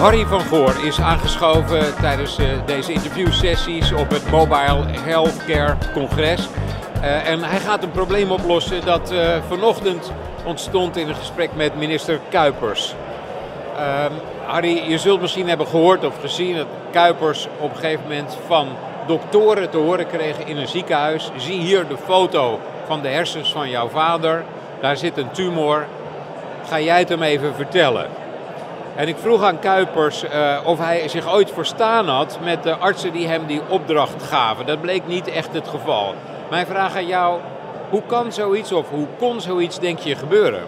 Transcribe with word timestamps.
Harry 0.00 0.26
van 0.26 0.40
Goor 0.40 0.74
is 0.84 1.00
aangeschoven 1.00 1.94
tijdens 2.00 2.38
uh, 2.38 2.46
deze 2.66 2.92
interviewsessies 2.92 3.92
op 3.92 4.10
het 4.10 4.30
Mobile 4.30 4.84
Healthcare 5.04 5.76
Congres. 5.92 6.48
Uh, 7.00 7.28
en 7.28 7.42
hij 7.42 7.58
gaat 7.58 7.82
een 7.82 7.90
probleem 7.90 8.30
oplossen 8.30 8.84
dat 8.84 9.12
uh, 9.12 9.36
vanochtend 9.48 10.12
ontstond 10.44 10.96
in 10.96 11.08
een 11.08 11.14
gesprek 11.14 11.50
met 11.54 11.76
minister 11.76 12.20
Kuipers. 12.30 12.94
Ehm, 13.76 14.12
Harry, 14.46 14.90
je 14.90 14.98
zult 14.98 15.20
misschien 15.20 15.48
hebben 15.48 15.66
gehoord 15.66 16.04
of 16.04 16.20
gezien 16.20 16.56
dat 16.56 16.66
Kuipers 16.90 17.48
op 17.58 17.70
een 17.70 17.76
gegeven 17.76 18.02
moment 18.02 18.36
van 18.46 18.68
doktoren 19.06 19.70
te 19.70 19.76
horen 19.76 20.06
kreeg 20.06 20.38
in 20.38 20.56
een 20.56 20.68
ziekenhuis. 20.68 21.30
Zie 21.36 21.60
hier 21.60 21.88
de 21.88 21.96
foto 22.04 22.60
van 22.86 23.00
de 23.00 23.08
hersens 23.08 23.52
van 23.52 23.70
jouw 23.70 23.88
vader. 23.88 24.44
Daar 24.80 24.96
zit 24.96 25.16
een 25.16 25.30
tumor. 25.30 25.86
Ga 26.68 26.80
jij 26.80 26.98
het 26.98 27.08
hem 27.08 27.22
even 27.22 27.54
vertellen? 27.54 28.06
En 28.96 29.08
ik 29.08 29.16
vroeg 29.18 29.42
aan 29.42 29.58
Kuipers 29.58 30.24
uh, 30.24 30.58
of 30.64 30.78
hij 30.78 31.08
zich 31.08 31.32
ooit 31.32 31.50
verstaan 31.50 32.08
had 32.08 32.38
met 32.42 32.62
de 32.62 32.76
artsen 32.76 33.12
die 33.12 33.26
hem 33.26 33.46
die 33.46 33.60
opdracht 33.68 34.22
gaven. 34.22 34.66
Dat 34.66 34.80
bleek 34.80 35.06
niet 35.06 35.28
echt 35.28 35.52
het 35.52 35.68
geval. 35.68 36.14
Mijn 36.50 36.66
vraag 36.66 36.96
aan 36.96 37.06
jou, 37.06 37.38
hoe 37.90 38.02
kan 38.06 38.32
zoiets 38.32 38.72
of 38.72 38.88
hoe 38.90 39.06
kon 39.18 39.40
zoiets 39.40 39.78
denk 39.78 39.98
je 39.98 40.16
gebeuren? 40.16 40.62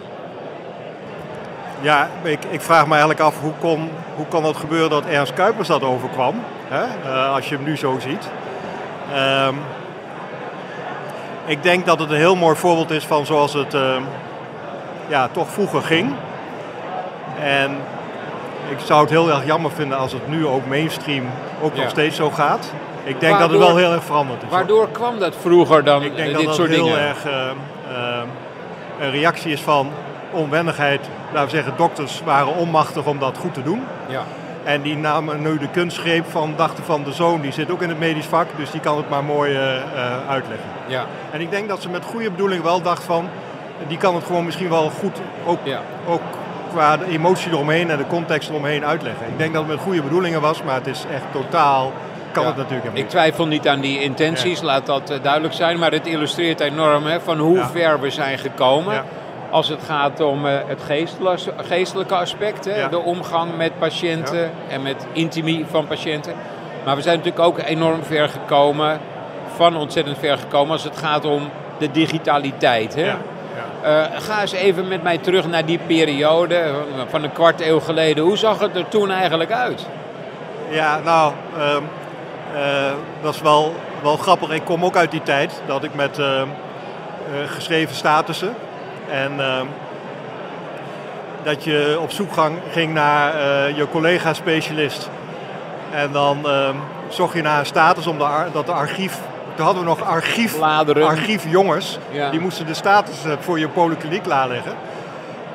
Ja, 1.81 2.09
ik, 2.21 2.39
ik 2.49 2.61
vraag 2.61 2.83
me 2.83 2.91
eigenlijk 2.91 3.19
af 3.19 3.41
hoe 3.41 3.53
kon, 3.59 3.89
hoe 4.15 4.25
kon 4.25 4.43
het 4.43 4.57
gebeuren 4.57 4.89
dat 4.89 5.05
Ernst 5.05 5.33
Kuipers 5.33 5.67
dat 5.67 5.83
overkwam. 5.83 6.35
Hè? 6.67 6.83
Uh, 6.83 7.33
als 7.33 7.49
je 7.49 7.55
hem 7.55 7.63
nu 7.63 7.77
zo 7.77 7.99
ziet. 7.99 8.29
Um, 9.47 9.59
ik 11.45 11.63
denk 11.63 11.85
dat 11.85 11.99
het 11.99 12.09
een 12.09 12.15
heel 12.15 12.35
mooi 12.35 12.55
voorbeeld 12.55 12.91
is 12.91 13.05
van 13.05 13.25
zoals 13.25 13.53
het 13.53 13.73
uh, 13.73 13.95
ja, 15.13 15.27
toch 15.31 15.49
vroeger 15.49 15.81
ging. 15.81 16.13
En 17.41 17.77
ik 18.69 18.77
zou 18.85 19.01
het 19.01 19.09
heel 19.09 19.29
erg 19.29 19.45
jammer 19.45 19.71
vinden 19.71 19.97
als 19.97 20.11
het 20.11 20.27
nu 20.27 20.47
ook 20.47 20.65
mainstream 20.67 21.25
ook 21.61 21.75
ja. 21.75 21.81
nog 21.81 21.89
steeds 21.89 22.15
zo 22.15 22.29
gaat. 22.29 22.71
Ik 23.03 23.19
denk 23.19 23.31
waardoor, 23.31 23.57
dat 23.57 23.59
het 23.59 23.67
wel 23.67 23.77
heel 23.77 23.93
erg 23.93 24.03
veranderd 24.03 24.43
is. 24.43 24.49
Waardoor 24.49 24.77
hoor. 24.77 24.91
kwam 24.91 25.19
dat 25.19 25.35
vroeger 25.41 25.83
dan 25.83 26.03
ik 26.03 26.15
denk 26.15 26.27
dit 26.27 26.35
dat 26.35 26.45
dat 26.45 26.55
soort 26.55 26.69
heel 26.69 26.83
dingen? 26.83 26.99
erg 26.99 27.25
uh, 27.25 27.31
uh, 27.91 28.21
een 28.99 29.11
reactie 29.11 29.51
is 29.51 29.61
van 29.61 29.91
onwennigheid. 30.31 31.09
Laten 31.33 31.49
we 31.49 31.55
zeggen, 31.55 31.73
dokters 31.77 32.21
waren 32.25 32.55
onmachtig 32.55 33.05
om 33.05 33.19
dat 33.19 33.37
goed 33.37 33.53
te 33.53 33.63
doen. 33.63 33.81
Ja. 34.07 34.23
En 34.63 34.81
die 34.81 34.97
namen 34.97 35.41
nu 35.41 35.57
de 35.57 35.67
kunstgreep 35.67 36.25
van, 36.29 36.53
dachten 36.55 36.83
van 36.83 37.03
de 37.03 37.11
zoon, 37.11 37.41
die 37.41 37.51
zit 37.51 37.71
ook 37.71 37.81
in 37.81 37.89
het 37.89 37.99
medisch 37.99 38.25
vak, 38.25 38.47
dus 38.57 38.71
die 38.71 38.81
kan 38.81 38.97
het 38.97 39.09
maar 39.09 39.23
mooi 39.23 39.51
uh, 39.51 40.29
uitleggen. 40.29 40.69
Ja. 40.87 41.05
En 41.31 41.41
ik 41.41 41.51
denk 41.51 41.69
dat 41.69 41.81
ze 41.81 41.89
met 41.89 42.03
goede 42.05 42.31
bedoeling 42.31 42.63
wel 42.63 42.81
dacht 42.81 43.03
van, 43.03 43.29
die 43.87 43.97
kan 43.97 44.15
het 44.15 44.23
gewoon 44.23 44.45
misschien 44.45 44.69
wel 44.69 44.89
goed, 44.89 45.17
ook, 45.45 45.59
ja. 45.63 45.81
ook 46.07 46.21
qua 46.71 46.97
de 46.97 47.05
emotie 47.05 47.51
eromheen 47.51 47.89
en 47.89 47.97
de 47.97 48.07
context 48.07 48.49
eromheen 48.49 48.85
uitleggen. 48.85 49.27
Ik 49.27 49.37
denk 49.37 49.53
dat 49.53 49.63
het 49.63 49.71
met 49.71 49.81
goede 49.81 50.01
bedoelingen 50.01 50.41
was, 50.41 50.63
maar 50.63 50.75
het 50.75 50.87
is 50.87 51.05
echt 51.13 51.23
totaal, 51.31 51.91
kan 52.31 52.43
ja. 52.43 52.49
het 52.49 52.57
natuurlijk 52.57 52.97
Ik 52.97 53.09
twijfel 53.09 53.47
niet 53.47 53.67
aan 53.67 53.79
die 53.79 54.01
intenties, 54.01 54.59
ja. 54.59 54.65
laat 54.65 54.85
dat 54.85 55.11
uh, 55.11 55.17
duidelijk 55.21 55.53
zijn, 55.53 55.79
maar 55.79 55.91
het 55.91 56.07
illustreert 56.07 56.59
enorm 56.59 57.05
hè, 57.05 57.19
van 57.19 57.37
hoe 57.37 57.63
ver 57.71 57.99
we 57.99 58.09
zijn 58.09 58.37
gekomen 58.37 59.03
als 59.49 59.67
het 59.67 59.83
gaat 59.83 60.19
om 60.19 60.45
uh, 60.45 60.53
het 60.65 60.81
geestelijke 61.57 62.15
aspect, 62.15 62.65
hè, 62.65 62.89
de 62.89 62.99
omgang 62.99 63.57
met 63.57 63.79
patiënten 63.79 64.51
en 64.69 64.81
met 64.81 65.05
intimie 65.11 65.65
van 65.69 65.87
patiënten. 65.87 66.33
Maar 66.85 66.95
we 66.95 67.01
zijn 67.01 67.17
natuurlijk 67.17 67.45
ook 67.45 67.59
enorm 67.59 68.03
ver 68.03 68.29
gekomen, 68.29 68.99
van 69.55 69.77
ontzettend 69.77 70.17
ver 70.17 70.37
gekomen 70.37 70.71
als 70.71 70.83
het 70.83 70.97
gaat 70.97 71.25
om 71.25 71.49
de 71.77 71.91
digitaliteit. 71.91 72.95
Hè? 72.95 73.13
Uh, 73.83 74.03
ga 74.13 74.41
eens 74.41 74.51
even 74.51 74.87
met 74.87 75.03
mij 75.03 75.17
terug 75.17 75.47
naar 75.47 75.65
die 75.65 75.79
periode 75.87 76.73
van 77.09 77.23
een 77.23 77.31
kwart 77.31 77.61
eeuw 77.61 77.79
geleden. 77.79 78.23
Hoe 78.23 78.37
zag 78.37 78.59
het 78.59 78.75
er 78.75 78.87
toen 78.87 79.11
eigenlijk 79.11 79.51
uit? 79.51 79.87
Ja, 80.69 80.99
nou, 80.99 81.33
um, 81.59 81.83
uh, 82.55 82.91
dat 83.21 83.33
is 83.33 83.41
wel, 83.41 83.75
wel 84.01 84.17
grappig. 84.17 84.49
Ik 84.49 84.65
kom 84.65 84.85
ook 84.85 84.95
uit 84.95 85.11
die 85.11 85.23
tijd 85.23 85.61
dat 85.65 85.83
ik 85.83 85.93
met 85.93 86.19
uh, 86.19 86.41
geschreven 87.45 87.95
statussen 87.95 88.55
en 89.09 89.39
ehm, 89.39 89.65
dat 91.43 91.63
je 91.63 91.97
op 92.01 92.11
zoek 92.11 92.29
ging 92.71 92.93
naar 92.93 93.35
je 93.75 93.87
collega-specialist. 93.91 95.09
En 95.91 96.11
dan 96.11 96.47
ehm, 96.47 96.75
zocht 97.09 97.33
je 97.33 97.41
naar 97.41 97.59
een 97.59 97.65
status 97.65 98.07
om 98.07 98.17
de 98.17 98.45
dat 98.51 98.65
de 98.65 98.71
archief. 98.71 99.19
Toen 99.55 99.65
hadden 99.65 99.83
we 99.83 99.89
nog 99.89 100.03
archief, 100.03 100.57
Bladeren. 100.57 101.07
archiefjongens. 101.07 101.99
Ja. 102.11 102.29
Die 102.29 102.39
moesten 102.39 102.65
de 102.65 102.73
status 102.73 103.25
uh, 103.25 103.33
voor 103.39 103.59
je 103.59 103.67
polykliniek 103.67 104.23
klaarleggen. 104.23 104.73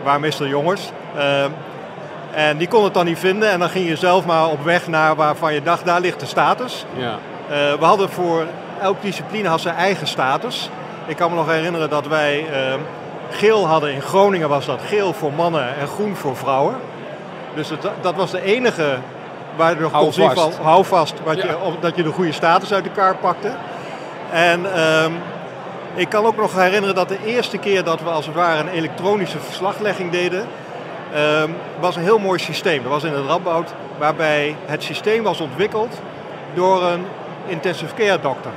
Waar 0.02 0.20
meestal 0.20 0.46
jongens. 0.46 0.90
Uh, 1.16 1.44
en 2.30 2.56
die 2.56 2.68
kon 2.68 2.84
het 2.84 2.94
dan 2.94 3.04
niet 3.04 3.18
vinden. 3.18 3.50
En 3.50 3.58
dan 3.58 3.68
ging 3.68 3.88
je 3.88 3.96
zelf 3.96 4.26
maar 4.26 4.46
op 4.48 4.64
weg 4.64 4.86
naar 4.86 5.16
waarvan 5.16 5.54
je 5.54 5.62
dacht, 5.62 5.84
daar 5.84 6.00
ligt 6.00 6.20
de 6.20 6.26
status. 6.26 6.84
Ja. 6.96 7.08
Uh, 7.10 7.78
we 7.78 7.84
hadden 7.84 8.08
voor 8.10 8.46
elke 8.80 9.00
discipline 9.00 9.48
had 9.48 9.60
zijn 9.60 9.76
eigen 9.76 10.06
status. 10.06 10.70
Ik 11.06 11.16
kan 11.16 11.30
me 11.30 11.36
nog 11.36 11.46
herinneren 11.46 11.90
dat 11.90 12.06
wij 12.06 12.46
ehm, 12.52 12.78
geel 13.30 13.66
hadden. 13.66 13.92
In 13.92 14.02
Groningen 14.02 14.48
was 14.48 14.66
dat 14.66 14.80
geel 14.86 15.12
voor 15.12 15.32
mannen 15.32 15.76
en 15.80 15.86
groen 15.86 16.16
voor 16.16 16.36
vrouwen. 16.36 16.74
Dus 17.54 17.68
het, 17.70 17.88
dat 18.00 18.14
was 18.14 18.30
de 18.30 18.42
enige 18.42 18.98
waar 19.56 19.74
je 19.74 19.80
nog 19.80 19.92
hou 19.92 20.04
kon 20.12 20.30
van 20.32 20.52
hou 20.62 20.84
vast, 20.84 21.14
wat 21.24 21.36
Ja. 21.36 21.44
je, 21.44 21.58
of, 21.58 21.74
dat 21.80 21.96
je 21.96 22.02
de 22.02 22.10
goede 22.12 22.32
status 22.32 22.72
uit 22.72 22.84
elkaar 22.86 23.16
pakte. 23.16 23.50
En 24.32 24.74
ehm, 24.74 25.12
ik 25.94 26.08
kan 26.08 26.24
ook 26.24 26.36
nog 26.36 26.54
herinneren 26.54 26.94
dat 26.94 27.08
de 27.08 27.24
eerste 27.24 27.58
keer 27.58 27.84
dat 27.84 28.00
we 28.00 28.08
als 28.08 28.26
het 28.26 28.34
ware 28.34 28.60
een 28.60 28.68
elektronische 28.68 29.38
verslaglegging 29.38 30.10
deden, 30.10 30.46
ehm, 31.14 31.50
was 31.80 31.96
een 31.96 32.02
heel 32.02 32.18
mooi 32.18 32.38
systeem. 32.38 32.82
Dat 32.82 32.92
was 32.92 33.04
in 33.04 33.12
het 33.12 33.26
Radboud, 33.26 33.74
waarbij 33.98 34.56
het 34.66 34.82
systeem 34.82 35.22
was 35.22 35.40
ontwikkeld 35.40 36.00
door 36.54 36.82
een 36.82 37.06
intensive 37.46 37.94
care 37.94 38.20
dokter. 38.20 38.50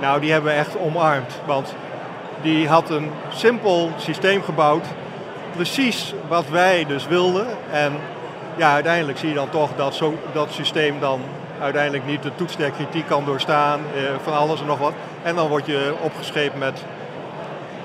Nou, 0.00 0.20
die 0.20 0.32
hebben 0.32 0.52
we 0.52 0.58
echt 0.58 0.78
omarmd, 0.78 1.40
want 1.44 1.74
die 2.42 2.68
had 2.68 2.90
een 2.90 3.10
simpel 3.28 3.90
systeem 3.96 4.42
gebouwd, 4.42 4.84
precies 5.54 6.14
wat 6.28 6.48
wij 6.48 6.84
dus 6.88 7.06
wilden. 7.06 7.46
En 7.70 7.92
ja, 8.56 8.72
uiteindelijk 8.72 9.18
zie 9.18 9.28
je 9.28 9.34
dan 9.34 9.48
toch 9.48 9.70
dat 9.76 9.94
zo, 9.94 10.14
dat 10.32 10.52
systeem 10.52 11.00
dan 11.00 11.20
uiteindelijk 11.60 12.06
niet 12.06 12.22
de 12.22 12.34
toets 12.34 12.56
der 12.56 12.70
kritiek 12.70 13.06
kan 13.06 13.24
doorstaan, 13.24 13.80
eh, 13.94 14.02
van 14.22 14.32
alles 14.32 14.60
en 14.60 14.66
nog 14.66 14.78
wat. 14.78 14.92
En 15.22 15.34
dan 15.34 15.48
word 15.48 15.66
je 15.66 15.94
opgescheept 16.00 16.58
met 16.58 16.84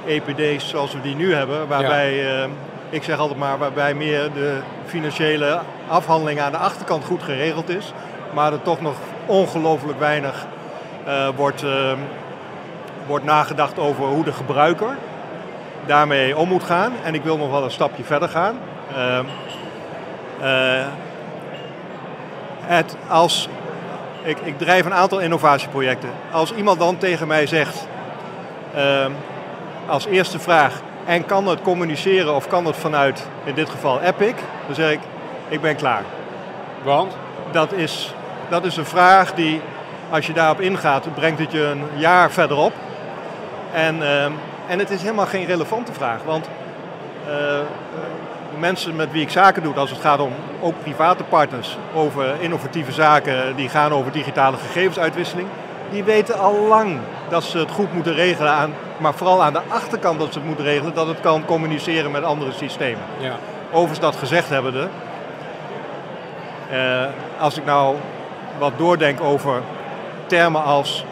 EPD's 0.06 0.70
zoals 0.70 0.94
we 0.94 1.02
die 1.02 1.16
nu 1.16 1.34
hebben, 1.34 1.68
waarbij, 1.68 2.42
eh, 2.42 2.50
ik 2.90 3.04
zeg 3.04 3.18
altijd 3.18 3.40
maar, 3.40 3.58
waarbij 3.58 3.94
meer 3.94 4.34
de 4.34 4.59
financiële 4.86 5.59
afhandeling 5.88 6.40
aan 6.40 6.52
de 6.52 6.58
achterkant 6.58 7.06
goed 7.06 7.24
geregeld 7.24 7.70
is, 7.70 7.94
maar 8.34 8.54
er 8.54 8.62
toch 8.62 8.82
nog 8.82 8.96
ongelooflijk 9.26 10.00
weinig 10.00 10.46
eh, 11.06 11.28
wordt, 11.36 11.66
wordt 13.08 13.26
nagedacht 13.26 13.80
over 13.80 14.06
hoe 14.06 14.24
de 14.24 14.34
gebruiker 14.34 14.98
daarmee 15.86 16.38
om 16.38 16.48
moet 16.48 16.64
gaan. 16.64 16.94
En 17.03 17.14
ik 17.14 17.24
wil 17.24 17.38
nog 17.38 17.52
wel 17.52 17.64
een 17.64 17.72
stapje 17.72 18.03
verder 18.03 18.30
gaan. 18.30 18.58
Uh, 20.42 20.86
het 22.62 22.96
als, 23.09 23.50
ik, 24.24 24.38
ik 24.40 24.58
drijf 24.58 24.86
een 24.86 24.94
aantal 24.94 25.20
innovatieprojecten. 25.20 26.09
Als 26.32 26.54
iemand 26.54 26.80
dan 26.80 26.98
tegen 26.98 27.28
mij 27.28 27.48
zegt, 27.48 27.88
uh, 28.76 29.06
als 29.88 30.06
eerste 30.06 30.40
vraag, 30.40 30.82
en 31.06 31.26
kan 31.26 31.48
het 31.48 31.62
communiceren 31.62 32.36
of 32.36 32.48
kan 32.48 32.66
het 32.66 32.76
vanuit, 32.76 33.28
in 33.44 33.56
dit 33.56 33.70
geval 33.70 34.02
Epic, 34.02 34.34
dan 34.66 34.76
zeg 34.76 34.92
ik, 34.92 35.00
ik 35.48 35.62
ben 35.62 35.76
klaar. 35.76 36.04
Want? 36.84 37.18
Dat 37.52 37.72
is, 37.72 38.14
dat 38.50 38.66
is 38.66 38.78
een 38.78 38.86
vraag 38.86 39.34
die, 39.34 39.62
als 40.09 40.28
je 40.28 40.34
daarop 40.34 40.62
ingaat, 40.62 41.14
brengt 41.14 41.40
het 41.40 41.52
je 41.52 41.64
een 41.64 41.84
jaar 41.96 42.32
verderop. 42.32 42.74
En, 43.74 43.98
uh, 43.98 44.26
en 44.68 44.80
het 44.80 44.90
is 44.90 45.02
helemaal 45.02 45.26
geen 45.26 45.46
relevante 45.46 45.94
vraag, 45.94 46.24
want 46.26 46.50
uh, 47.28 47.34
mensen 48.59 48.96
met 48.96 49.12
wie 49.12 49.22
ik 49.22 49.30
zaken 49.30 49.64
doe, 49.64 49.74
als 49.74 49.90
het 49.90 50.00
gaat 50.00 50.20
om 50.20 50.32
ook 50.62 50.74
private 50.84 51.24
partners, 51.24 51.78
over 51.94 52.36
innovatieve 52.40 52.92
zaken 52.92 53.56
die 53.56 53.70
gaan 53.70 53.92
over 53.92 54.12
digitale 54.12 54.58
gegevensuitwisseling, 54.58 55.48
die 55.92 56.03
weten 56.03 56.40
al 56.40 56.68
lang 56.68 56.98
dat 57.30 57.44
ze 57.44 57.58
het 57.58 57.72
goed 57.72 57.94
moeten 57.94 58.14
regelen, 58.14 58.52
aan, 58.52 58.74
maar 58.98 59.14
vooral 59.14 59.44
aan 59.44 59.53
de 59.53 59.62
achterkant 59.68 60.20
dat 60.20 60.34
ze 60.34 60.40
het 60.40 60.48
moeten 60.48 60.66
regelen, 60.66 60.94
dat 60.94 61.08
het 61.08 61.20
kan 61.20 61.46
communiceren 61.46 62.12
met 62.12 62.24
andere 62.24 62.52
systemen. 62.52 63.03
Ja. 63.20 63.36
Overigens 63.70 64.00
dat 64.00 64.16
gezegd 64.16 64.50
hebbende, 64.50 64.88
uh, 66.72 67.06
als 67.40 67.58
ik 67.58 67.66
nou 67.66 67.96
wat 68.58 68.72
doordenk 68.78 69.22
over 69.22 69.62
termen 70.26 70.64
als 70.64 71.06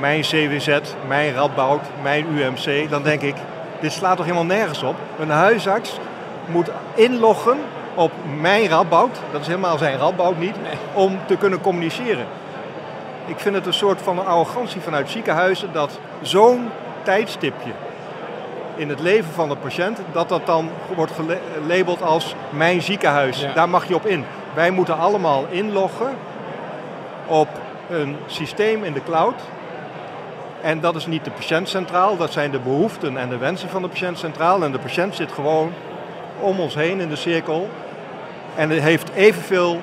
mijn 0.00 0.20
CWZ, 0.20 0.78
mijn 1.06 1.34
Radboud, 1.34 1.80
mijn 2.02 2.26
UMC, 2.36 2.90
dan 2.90 3.02
denk 3.02 3.20
ik, 3.20 3.34
dit 3.80 3.92
slaat 3.92 4.16
toch 4.16 4.24
helemaal 4.24 4.56
nergens 4.56 4.82
op. 4.82 4.96
Een 5.18 5.30
huisarts 5.30 5.98
moet 6.46 6.70
inloggen 6.94 7.58
op 7.94 8.12
mijn 8.40 8.68
Radboud, 8.68 9.20
dat 9.32 9.40
is 9.40 9.46
helemaal 9.46 9.78
zijn 9.78 9.98
Radboud 9.98 10.38
niet, 10.38 10.56
om 10.92 11.18
te 11.26 11.36
kunnen 11.36 11.60
communiceren. 11.60 12.26
Ik 13.26 13.38
vind 13.38 13.54
het 13.54 13.66
een 13.66 13.72
soort 13.74 14.02
van 14.02 14.26
arrogantie 14.26 14.80
vanuit 14.80 15.10
ziekenhuizen 15.10 15.72
dat 15.72 15.98
zo'n 16.20 16.70
tijdstipje 17.02 17.70
in 18.76 18.88
het 18.88 19.00
leven 19.00 19.32
van 19.32 19.48
de 19.48 19.56
patiënt, 19.56 19.98
dat 20.12 20.28
dat 20.28 20.46
dan 20.46 20.70
wordt 20.94 21.12
gelabeld 21.12 22.02
als 22.02 22.34
mijn 22.50 22.82
ziekenhuis. 22.82 23.40
Ja. 23.40 23.52
Daar 23.52 23.68
mag 23.68 23.88
je 23.88 23.94
op 23.94 24.06
in. 24.06 24.24
Wij 24.54 24.70
moeten 24.70 24.98
allemaal 24.98 25.44
inloggen 25.48 26.14
op 27.26 27.48
een 27.90 28.16
systeem 28.26 28.84
in 28.84 28.92
de 28.92 29.02
cloud. 29.02 29.40
En 30.60 30.80
dat 30.80 30.94
is 30.94 31.06
niet 31.06 31.24
de 31.24 31.30
patiënt 31.30 31.68
centraal, 31.68 32.16
dat 32.16 32.32
zijn 32.32 32.50
de 32.50 32.58
behoeften 32.58 33.16
en 33.16 33.28
de 33.28 33.36
wensen 33.36 33.68
van 33.68 33.82
de 33.82 33.88
patiënt 33.88 34.18
centraal. 34.18 34.62
En 34.62 34.72
de 34.72 34.78
patiënt 34.78 35.14
zit 35.14 35.32
gewoon 35.32 35.72
om 36.40 36.60
ons 36.60 36.74
heen 36.74 37.00
in 37.00 37.08
de 37.08 37.16
cirkel. 37.16 37.68
En 38.54 38.70
het 38.70 38.82
heeft 38.82 39.10
evenveel 39.14 39.80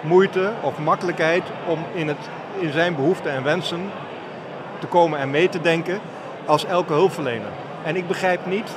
moeite 0.00 0.50
of 0.60 0.78
makkelijkheid 0.78 1.42
om 1.66 1.78
in, 1.92 2.08
het, 2.08 2.28
in 2.58 2.72
zijn 2.72 2.94
behoeften 2.94 3.32
en 3.32 3.42
wensen 3.42 3.90
te 4.78 4.86
komen 4.86 5.18
en 5.18 5.30
mee 5.30 5.48
te 5.48 5.60
denken 5.60 6.00
als 6.46 6.64
elke 6.64 6.92
hulpverlener. 6.92 7.50
En 7.84 7.96
ik 7.96 8.06
begrijp 8.06 8.46
niet, 8.46 8.70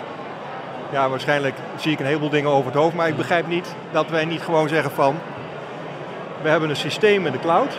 ja 0.92 1.10
waarschijnlijk 1.10 1.56
zie 1.76 1.92
ik 1.92 2.00
een 2.00 2.06
heleboel 2.06 2.30
dingen 2.30 2.52
over 2.52 2.66
het 2.66 2.82
hoofd, 2.82 2.96
maar 2.96 3.08
ik 3.08 3.18
begrijp 3.18 3.48
niet 3.48 3.76
dat 3.92 4.10
wij 4.10 4.26
niet 4.26 4.42
gewoon 4.42 4.70
zeggen 4.70 4.92
van, 4.92 5.16
we 6.42 6.50
hebben 6.50 6.70
een 6.70 6.76
systeem 6.76 7.26
in 7.26 7.32
de 7.32 7.40
cloud. 7.40 7.78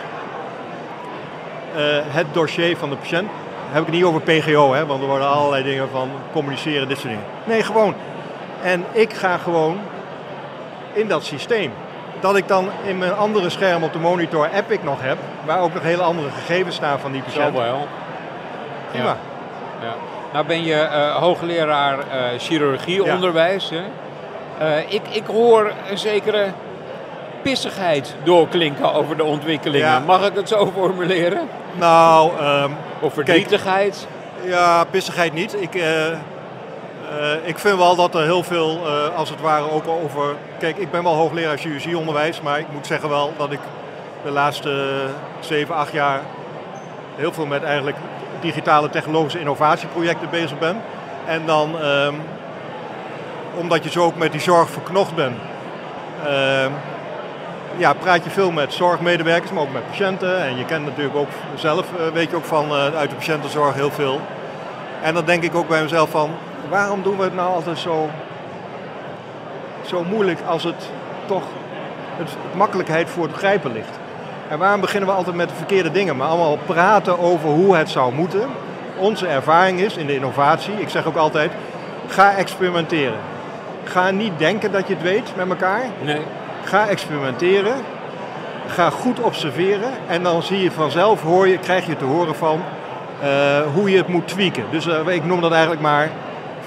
Eh, 1.75 1.97
het 2.07 2.25
dossier 2.31 2.77
van 2.77 2.89
de 2.89 2.95
patiënt, 2.95 3.29
heb 3.69 3.79
ik 3.79 3.85
het 3.85 3.95
niet 3.95 4.03
over 4.03 4.21
PGO, 4.21 4.73
hè, 4.73 4.85
want 4.85 5.01
er 5.01 5.07
worden 5.07 5.29
allerlei 5.29 5.63
dingen 5.63 5.89
van 5.89 6.09
communiceren, 6.31 6.87
dit 6.87 6.97
soort 6.97 7.09
dingen. 7.09 7.25
Nee, 7.43 7.63
gewoon. 7.63 7.93
En 8.63 8.85
ik 8.91 9.13
ga 9.13 9.37
gewoon 9.37 9.77
in 10.93 11.07
dat 11.07 11.23
systeem. 11.23 11.71
Dat 12.19 12.35
ik 12.35 12.47
dan 12.47 12.69
in 12.85 12.97
mijn 12.97 13.13
andere 13.15 13.49
scherm 13.49 13.83
op 13.83 13.93
de 13.93 13.99
monitor 13.99 14.49
Epic 14.53 14.79
nog 14.83 15.01
heb, 15.01 15.17
waar 15.45 15.59
ook 15.59 15.73
nog 15.73 15.83
hele 15.83 16.01
andere 16.03 16.29
gegevens 16.29 16.75
staan 16.75 16.99
van 16.99 17.11
die 17.11 17.21
Zo 17.21 17.39
patiënt. 17.39 17.57
wel. 17.57 17.87
Prima. 18.91 19.05
Ja. 19.07 19.15
Ja. 19.87 19.93
Nou 20.33 20.45
ben 20.45 20.63
je 20.63 20.73
eh, 20.75 21.15
hoogleraar 21.15 21.99
eh, 21.99 22.39
chirurgieonderwijs. 22.39 23.69
Hè? 23.69 23.81
Eh, 24.65 24.93
ik, 24.93 25.01
ik 25.11 25.25
hoor 25.25 25.71
een 25.89 25.97
zekere 25.97 26.45
pissigheid 27.41 28.15
doorklinken 28.23 28.93
over 28.93 29.17
de 29.17 29.23
ontwikkelingen. 29.23 29.87
Ja. 29.87 29.99
Mag 29.99 30.27
ik 30.27 30.35
het 30.35 30.49
zo 30.49 30.71
formuleren? 30.77 31.47
Nou, 31.73 32.31
ehm, 32.39 32.71
Of 32.99 33.13
verdrietigheid? 33.13 34.07
ja, 34.43 34.83
pissigheid 34.83 35.33
niet. 35.33 35.55
Ik, 35.61 35.83
eh, 37.09 37.47
ik 37.47 37.57
vind 37.57 37.77
wel 37.77 37.95
dat 37.95 38.15
er 38.15 38.23
heel 38.23 38.43
veel, 38.43 38.81
eh, 38.85 39.15
als 39.15 39.29
het 39.29 39.41
ware, 39.41 39.71
ook 39.71 39.87
over... 39.87 40.35
Kijk, 40.59 40.77
ik 40.77 40.91
ben 40.91 41.03
wel 41.03 41.13
hoogleraar 41.13 41.57
chirurgieonderwijs, 41.57 42.41
maar 42.41 42.59
ik 42.59 42.71
moet 42.71 42.87
zeggen 42.87 43.09
wel 43.09 43.33
dat 43.37 43.51
ik 43.51 43.59
de 44.23 44.31
laatste 44.31 45.05
7, 45.39 45.75
8 45.75 45.91
jaar 45.91 46.21
heel 47.15 47.33
veel 47.33 47.45
met 47.45 47.63
eigenlijk 47.63 47.97
digitale 48.41 48.89
technologische 48.89 49.39
innovatieprojecten 49.39 50.29
bezig 50.29 50.59
ben. 50.59 50.81
En 51.25 51.45
dan, 51.45 51.79
ehm, 51.81 52.13
omdat 53.55 53.83
je 53.83 53.89
zo 53.89 54.03
ook 54.03 54.15
met 54.15 54.31
die 54.31 54.41
zorg 54.41 54.69
verknocht 54.69 55.15
bent, 55.15 55.37
ehm, 56.25 56.71
ja, 57.77 57.93
praat 57.93 58.23
je 58.23 58.29
veel 58.29 58.51
met 58.51 58.73
zorgmedewerkers, 58.73 59.51
maar 59.51 59.63
ook 59.63 59.73
met 59.73 59.87
patiënten. 59.87 60.41
En 60.41 60.57
je 60.57 60.65
kent 60.65 60.85
natuurlijk 60.85 61.15
ook 61.15 61.29
zelf, 61.55 61.85
eh, 61.97 62.13
weet 62.13 62.29
je 62.29 62.35
ook 62.35 62.45
van 62.45 62.71
uit 62.71 63.09
de 63.09 63.15
patiëntenzorg 63.15 63.73
heel 63.73 63.91
veel. 63.91 64.21
En 65.01 65.13
dan 65.13 65.25
denk 65.25 65.43
ik 65.43 65.55
ook 65.55 65.67
bij 65.67 65.81
mezelf 65.81 66.09
van, 66.09 66.31
waarom 66.69 67.03
doen 67.03 67.17
we 67.17 67.23
het 67.23 67.35
nou 67.35 67.53
altijd 67.53 67.77
zo, 67.77 68.09
zo 69.85 70.03
moeilijk 70.03 70.39
als 70.47 70.63
het 70.63 70.89
toch 71.25 71.43
het, 72.17 72.29
het 72.29 72.55
makkelijkheid 72.55 73.09
voor 73.09 73.23
het 73.23 73.31
begrijpen 73.31 73.71
ligt? 73.71 73.99
En 74.49 74.59
waarom 74.59 74.81
beginnen 74.81 75.09
we 75.09 75.15
altijd 75.15 75.35
met 75.35 75.49
de 75.49 75.55
verkeerde 75.55 75.91
dingen, 75.91 76.17
maar 76.17 76.27
allemaal 76.27 76.57
praten 76.65 77.19
over 77.19 77.49
hoe 77.49 77.75
het 77.75 77.89
zou 77.89 78.13
moeten? 78.13 78.47
Onze 78.97 79.27
ervaring 79.27 79.79
is 79.79 79.97
in 79.97 80.05
de 80.05 80.15
innovatie, 80.15 80.73
ik 80.73 80.89
zeg 80.89 81.05
ook 81.05 81.15
altijd, 81.15 81.51
ga 82.07 82.35
experimenteren. 82.35 83.19
Ga 83.83 84.11
niet 84.11 84.33
denken 84.37 84.71
dat 84.71 84.87
je 84.87 84.93
het 84.93 85.03
weet 85.03 85.35
met 85.35 85.49
elkaar. 85.49 85.83
Nee. 86.01 86.21
Ga 86.63 86.87
experimenteren. 86.87 87.75
Ga 88.67 88.89
goed 88.89 89.19
observeren. 89.19 89.91
En 90.07 90.23
dan 90.23 90.43
zie 90.43 90.63
je 90.63 90.71
vanzelf, 90.71 91.21
hoor 91.21 91.47
je, 91.47 91.57
krijg 91.57 91.85
je 91.85 91.97
te 91.97 92.05
horen 92.05 92.35
van 92.35 92.61
eh, 93.21 93.29
hoe 93.73 93.91
je 93.91 93.97
het 93.97 94.07
moet 94.07 94.27
tweaken. 94.27 94.63
Dus 94.71 94.87
eh, 94.87 95.07
ik 95.07 95.25
noem 95.25 95.41
dat 95.41 95.51
eigenlijk 95.51 95.81
maar 95.81 96.09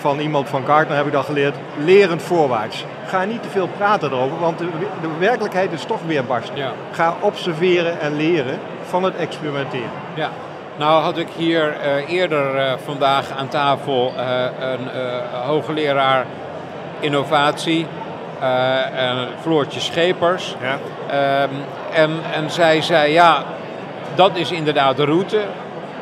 van 0.03 0.19
iemand 0.19 0.49
van 0.49 0.67
Gartner 0.67 0.97
heb 0.97 1.07
ik 1.07 1.13
dat 1.13 1.25
geleerd. 1.25 1.57
Lerend 1.85 2.23
voorwaarts. 2.23 2.85
Ga 3.07 3.25
niet 3.25 3.43
te 3.43 3.49
veel 3.49 3.69
praten 3.77 4.11
erover, 4.11 4.39
want 4.39 4.59
de, 4.59 4.69
de 5.01 5.09
werkelijkheid 5.19 5.73
is 5.73 5.85
toch 5.85 6.01
weer 6.07 6.25
barst. 6.25 6.51
Ja. 6.55 6.73
Ga 6.91 7.15
observeren 7.21 8.01
en 8.01 8.17
leren 8.17 8.59
van 8.83 9.03
het 9.03 9.17
experimenteren. 9.17 9.91
Ja. 10.15 10.29
Nou 10.77 11.03
had 11.03 11.19
ik 11.19 11.29
hier 11.37 11.77
eh, 11.81 12.11
eerder 12.11 12.57
eh, 12.57 12.73
vandaag 12.85 13.31
aan 13.39 13.49
tafel 13.49 14.13
eh, 14.17 14.25
een 14.61 14.91
eh, 14.91 15.47
hoogleraar 15.47 16.27
innovatie, 17.01 17.87
eh, 18.43 19.09
en 19.09 19.29
Floortje 19.41 19.81
Schepers. 19.81 20.55
Ja. 20.61 20.79
Ehm, 21.11 21.51
en, 21.93 22.11
en 22.35 22.51
zij 22.51 22.83
zei, 22.83 23.13
ja, 23.13 23.43
dat 24.15 24.31
is 24.35 24.51
inderdaad 24.51 24.97
de 24.97 25.05
route. 25.05 25.41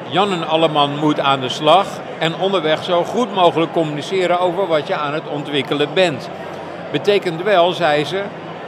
Jan 0.08 0.32
en 0.32 0.49
Alleman 0.49 0.99
moet 0.99 1.20
aan 1.20 1.41
de 1.41 1.49
slag 1.49 1.87
en 2.20 2.37
onderweg 2.37 2.84
zo 2.84 3.05
goed 3.05 3.34
mogelijk 3.34 3.72
communiceren 3.72 4.40
over 4.40 4.67
wat 4.67 4.87
je 4.87 4.94
aan 4.94 5.14
het 5.14 5.28
ontwikkelen 5.28 5.88
bent. 5.94 6.31
Betekent 6.90 7.43
wel, 7.43 7.72
zei 7.72 8.05
ze, 8.05 8.22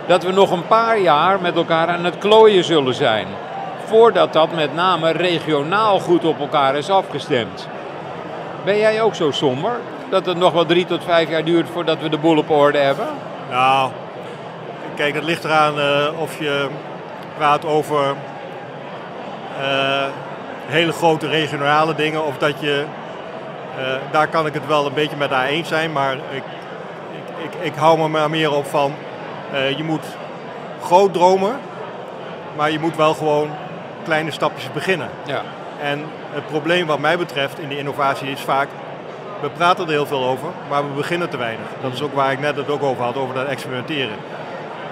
dat 0.07 0.23
we 0.23 0.33
nog 0.33 0.51
een 0.51 0.67
paar 0.67 0.99
jaar 0.99 1.41
met 1.41 1.57
elkaar 1.57 1.89
aan 1.89 2.05
het 2.05 2.19
klooien 2.19 2.65
zullen 2.65 2.95
zijn. 2.95 3.27
Voordat 3.85 4.33
dat 4.33 4.55
met 4.55 4.75
name 4.75 5.11
regionaal 5.11 5.99
goed 5.99 6.25
op 6.25 6.41
elkaar 6.41 6.77
is 6.77 6.91
afgestemd. 6.91 7.69
Ben 8.65 8.79
jij 8.79 9.03
ook 9.03 9.15
zo 9.15 9.31
somber? 9.31 9.73
Dat 10.11 10.27
het 10.27 10.37
nog 10.37 10.53
wel 10.53 10.67
drie 10.67 10.85
tot 10.85 11.05
vijf 11.05 11.29
jaar 11.29 11.45
duurt 11.45 11.69
voordat 11.73 12.01
we 12.01 12.09
de 12.09 12.19
boel 12.19 12.39
op 12.39 12.51
orde 12.51 12.79
hebben? 12.79 13.07
Nou, 13.51 13.91
kijk, 14.95 15.15
het 15.15 15.25
ligt 15.25 15.45
eraan 15.45 15.79
eh, 15.81 16.21
of 16.21 16.39
je 16.39 16.69
praat 17.37 17.65
over 17.65 18.15
eh, 19.61 20.05
hele 20.67 20.93
grote 20.93 21.29
regionale 21.29 21.95
dingen 21.95 22.25
of 22.25 22.39
dat 22.39 22.61
je, 22.61 22.85
daar 24.11 24.29
kan 24.29 24.47
ik 24.47 24.55
het 24.55 24.67
wel 24.67 24.87
een 24.87 24.95
beetje 24.95 25.17
met 25.17 25.31
haar 25.31 25.47
eens 25.47 25.69
zijn, 25.69 25.93
maar 25.93 26.13
ik, 26.13 26.43
ik, 27.11 27.45
ik, 27.45 27.65
ik 27.65 27.75
hou 27.75 27.99
me 27.99 28.09
maar 28.09 28.31
meer 28.31 28.53
op 28.53 28.67
van, 28.67 28.95
eh, 29.53 29.77
je 29.77 29.85
moet 29.85 30.05
groot 30.83 31.13
dromen, 31.13 31.61
maar 32.57 32.71
je 32.71 32.79
moet 32.79 32.97
wel 32.97 33.15
gewoon 33.15 33.51
kleine 34.05 34.31
stapjes 34.31 34.73
beginnen. 34.73 35.09
Ja. 35.25 35.43
En 35.83 36.05
het 36.31 36.47
probleem 36.47 36.87
wat 36.87 36.99
mij 36.99 37.19
betreft 37.19 37.59
in 37.59 37.69
de 37.69 37.79
innovatie 37.79 38.31
is 38.31 38.41
vaak, 38.41 38.69
we 39.41 39.51
praten 39.51 39.85
er 39.85 39.91
heel 39.91 40.07
veel 40.07 40.25
over, 40.25 40.49
maar 40.69 40.83
we 40.83 40.93
beginnen 40.97 41.29
te 41.29 41.37
weinig. 41.37 41.67
Dat 41.83 41.93
is 41.93 42.03
ook 42.03 42.15
waar 42.15 42.33
ik 42.33 42.41
net 42.41 42.57
het 42.57 42.71
ook 42.71 42.83
over 42.83 43.05
had, 43.05 43.17
over 43.17 43.35
dat 43.35 43.47
experimenteren. 43.47 44.17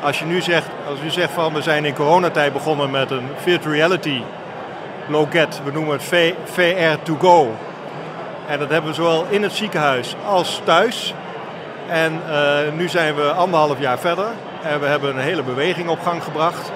Als 0.03 0.19
je 0.19 0.25
nu 0.25 0.41
zegt, 0.41 0.67
als 0.89 0.99
je 1.03 1.11
zegt 1.11 1.33
van 1.33 1.53
we 1.53 1.63
zijn 1.63 1.85
in 1.85 1.95
coronatijd 1.95 2.53
begonnen 2.53 2.91
met 2.91 3.11
een 3.11 3.29
virtual 3.37 3.75
reality 3.75 4.23
loket, 5.09 5.61
we 5.65 5.73
noemen 5.73 5.93
het 5.93 6.35
VR 6.45 7.03
to 7.03 7.17
go. 7.21 7.55
En 8.51 8.59
dat 8.59 8.69
hebben 8.69 8.91
we 8.91 8.97
zowel 8.97 9.27
in 9.29 9.43
het 9.43 9.53
ziekenhuis 9.53 10.15
als 10.27 10.61
thuis. 10.65 11.15
En 11.89 12.21
eh, 12.31 12.73
nu 12.77 12.89
zijn 12.89 13.15
we 13.15 13.31
anderhalf 13.33 13.81
jaar 13.81 13.99
verder 13.99 14.27
en 14.63 14.81
we 14.81 14.87
hebben 14.87 15.11
een 15.11 15.23
hele 15.23 15.43
beweging 15.43 15.89
op 15.89 16.01
gang 16.03 16.23
gebracht. 16.23 16.73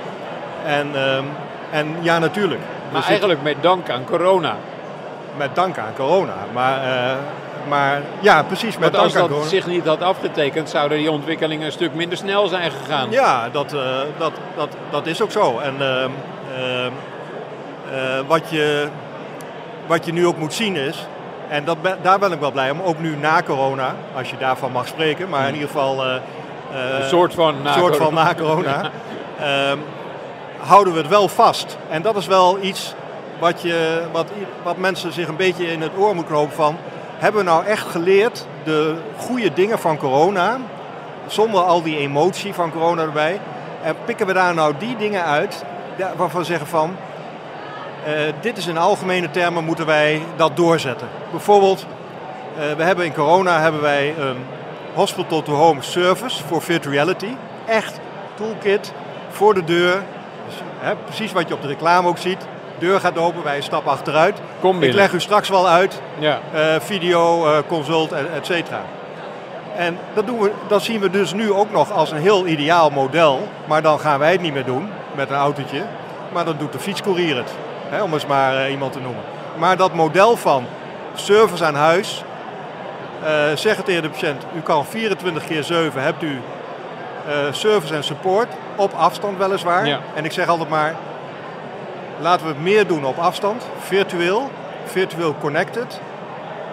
En, 0.66 0.90
ehm, 0.94 1.24
en 1.70 1.96
ja, 2.00 2.18
natuurlijk. 2.18 2.60
Maar 2.92 3.04
eigenlijk 3.04 3.42
met 3.42 3.56
dank 3.60 3.90
aan 3.90 4.04
corona. 4.04 4.56
met 5.36 5.54
dank 5.54 5.78
aan 5.78 5.94
corona. 5.96 6.34
Maar, 6.52 6.82
eh, 6.82 7.16
maar 7.68 8.02
ja, 8.20 8.42
precies, 8.42 8.78
met 8.78 8.90
Want 8.90 9.04
als 9.04 9.12
dat 9.12 9.46
zich 9.48 9.66
niet 9.66 9.86
had 9.86 10.02
afgetekend, 10.02 10.70
zouden 10.70 10.98
die 10.98 11.10
ontwikkelingen 11.10 11.66
een 11.66 11.72
stuk 11.72 11.94
minder 11.94 12.18
snel 12.18 12.48
zijn 12.48 12.70
gegaan. 12.70 13.10
Ja, 13.10 13.48
dat, 13.52 13.72
eh, 13.72 13.80
dat, 14.18 14.32
dat, 14.56 14.68
dat 14.90 15.06
is 15.06 15.22
ook 15.22 15.30
zo. 15.30 15.58
En 15.58 15.74
ehm, 15.80 16.10
ehm, 16.56 16.92
eh, 17.92 18.20
wat, 18.26 18.50
je, 18.50 18.88
wat 19.86 20.06
je 20.06 20.12
nu 20.12 20.26
ook 20.26 20.36
moet 20.36 20.54
zien 20.54 20.76
is, 20.76 21.06
en 21.48 21.64
dat 21.64 21.76
daar 22.02 22.18
ben 22.18 22.32
ik 22.32 22.40
wel 22.40 22.52
blij 22.52 22.70
om, 22.70 22.80
ook 22.80 22.98
nu 22.98 23.16
na 23.16 23.42
corona, 23.42 23.94
als 24.16 24.30
je 24.30 24.36
daarvan 24.36 24.72
mag 24.72 24.86
spreken, 24.86 25.28
maar 25.28 25.48
in 25.48 25.54
ieder 25.54 25.68
geval... 25.68 26.04
eh, 26.04 26.14
eh, 26.14 27.00
Een 27.00 27.08
soort 27.08 27.34
van 27.34 27.62
na 27.62 27.72
soort 27.72 27.96
van 27.96 28.06
corona. 28.06 28.24
na 28.24 28.34
corona. 28.34 28.90
ehm, 29.70 29.78
houden 30.58 30.92
we 30.92 30.98
het 30.98 31.08
wel 31.08 31.28
vast. 31.28 31.78
En 31.88 32.02
dat 32.02 32.16
is 32.16 32.26
wel 32.26 32.58
iets 32.60 32.94
wat, 33.38 33.62
je, 33.62 34.02
wat, 34.12 34.26
wat 34.62 34.76
mensen 34.76 35.12
zich 35.12 35.28
een 35.28 35.36
beetje 35.36 35.72
in 35.72 35.80
het 35.82 35.92
oor 35.98 36.14
moeten 36.14 36.32
knopen 36.32 36.54
van... 36.54 36.76
Hebben 37.14 37.44
we 37.44 37.50
nou 37.50 37.64
echt 37.64 37.86
geleerd 37.86 38.46
de 38.64 38.94
goede 39.16 39.52
dingen 39.52 39.78
van 39.78 39.96
corona, 39.96 40.58
zonder 41.26 41.60
al 41.60 41.82
die 41.82 41.98
emotie 41.98 42.54
van 42.54 42.72
corona 42.72 43.02
erbij... 43.02 43.40
En 43.84 43.96
pikken 44.04 44.26
we 44.26 44.32
daar 44.32 44.54
nou 44.54 44.74
die 44.78 44.96
dingen 44.96 45.24
uit 45.24 45.64
waarvan 46.16 46.40
we 46.40 46.46
zeggen 46.46 46.66
van... 46.66 46.96
eh, 48.04 48.12
dit 48.40 48.56
is 48.56 48.66
in 48.66 48.78
algemene 48.78 49.30
termen 49.30 49.64
moeten 49.64 49.86
wij 49.86 50.22
dat 50.36 50.56
doorzetten. 50.56 51.08
Bijvoorbeeld, 51.30 51.86
eh, 52.58 52.76
we 52.76 52.82
hebben 52.82 53.04
in 53.04 53.12
corona 53.14 53.60
hebben 53.60 53.80
wij 53.80 54.14
een 54.18 54.36
hospital-to-home 54.94 55.82
service 55.82 56.44
voor 56.46 56.62
virtual 56.62 56.94
reality. 56.94 57.28
Echt 57.66 58.00
toolkit 58.34 58.92
voor 59.30 59.54
de 59.54 59.64
deur. 59.64 60.02
Dus, 60.46 60.54
hè, 60.78 60.94
precies 61.04 61.32
wat 61.32 61.48
je 61.48 61.54
op 61.54 61.62
de 61.62 61.68
reclame 61.68 62.08
ook 62.08 62.18
ziet. 62.18 62.46
Deur 62.78 63.00
gaat 63.00 63.18
open, 63.18 63.42
wij 63.42 63.60
stap 63.60 63.86
achteruit. 63.86 64.38
Kom 64.60 64.82
Ik 64.82 64.92
leg 64.92 65.12
u 65.12 65.20
straks 65.20 65.48
wel 65.48 65.68
uit, 65.68 66.00
Ja. 66.18 66.38
eh, 66.52 66.60
video, 66.80 67.46
consult, 67.66 68.12
et 68.12 68.26
et 68.36 68.46
cetera. 68.46 68.80
En 69.76 69.98
dat, 70.14 70.26
doen 70.26 70.38
we, 70.40 70.50
dat 70.68 70.82
zien 70.82 71.00
we 71.00 71.10
dus 71.10 71.32
nu 71.32 71.52
ook 71.52 71.72
nog 71.72 71.92
als 71.92 72.10
een 72.10 72.18
heel 72.18 72.46
ideaal 72.46 72.90
model. 72.90 73.48
Maar 73.64 73.82
dan 73.82 74.00
gaan 74.00 74.18
wij 74.18 74.32
het 74.32 74.40
niet 74.40 74.52
meer 74.52 74.64
doen 74.64 74.88
met 75.14 75.30
een 75.30 75.36
autootje. 75.36 75.82
Maar 76.32 76.44
dan 76.44 76.56
doet 76.58 76.72
de 76.72 76.78
fietscourier 76.78 77.36
het. 77.36 77.50
Hè, 77.88 78.02
om 78.02 78.12
eens 78.12 78.26
maar 78.26 78.56
eh, 78.56 78.70
iemand 78.70 78.92
te 78.92 79.00
noemen. 79.00 79.22
Maar 79.56 79.76
dat 79.76 79.92
model 79.92 80.36
van 80.36 80.66
service 81.14 81.64
aan 81.64 81.74
huis. 81.74 82.24
eh 83.24 83.30
zeggen 83.54 83.84
tegen 83.84 84.02
de 84.02 84.08
patiënt, 84.08 84.42
u 84.56 84.60
kan 84.60 84.84
24 84.86 85.44
keer 85.46 85.62
7 85.64 86.02
hebt 86.02 86.22
u 86.22 86.40
eh, 87.28 87.34
service 87.50 87.94
en 87.94 88.04
support. 88.04 88.48
Op 88.76 88.92
afstand 88.96 89.38
weliswaar. 89.38 89.86
Ja. 89.86 89.98
En 90.14 90.24
ik 90.24 90.32
zeg 90.32 90.48
altijd 90.48 90.68
maar, 90.68 90.94
laten 92.20 92.46
we 92.46 92.52
het 92.52 92.62
meer 92.62 92.86
doen 92.86 93.04
op 93.04 93.18
afstand. 93.18 93.66
Virtueel, 93.78 94.50
virtueel 94.84 95.34
connected. 95.40 96.00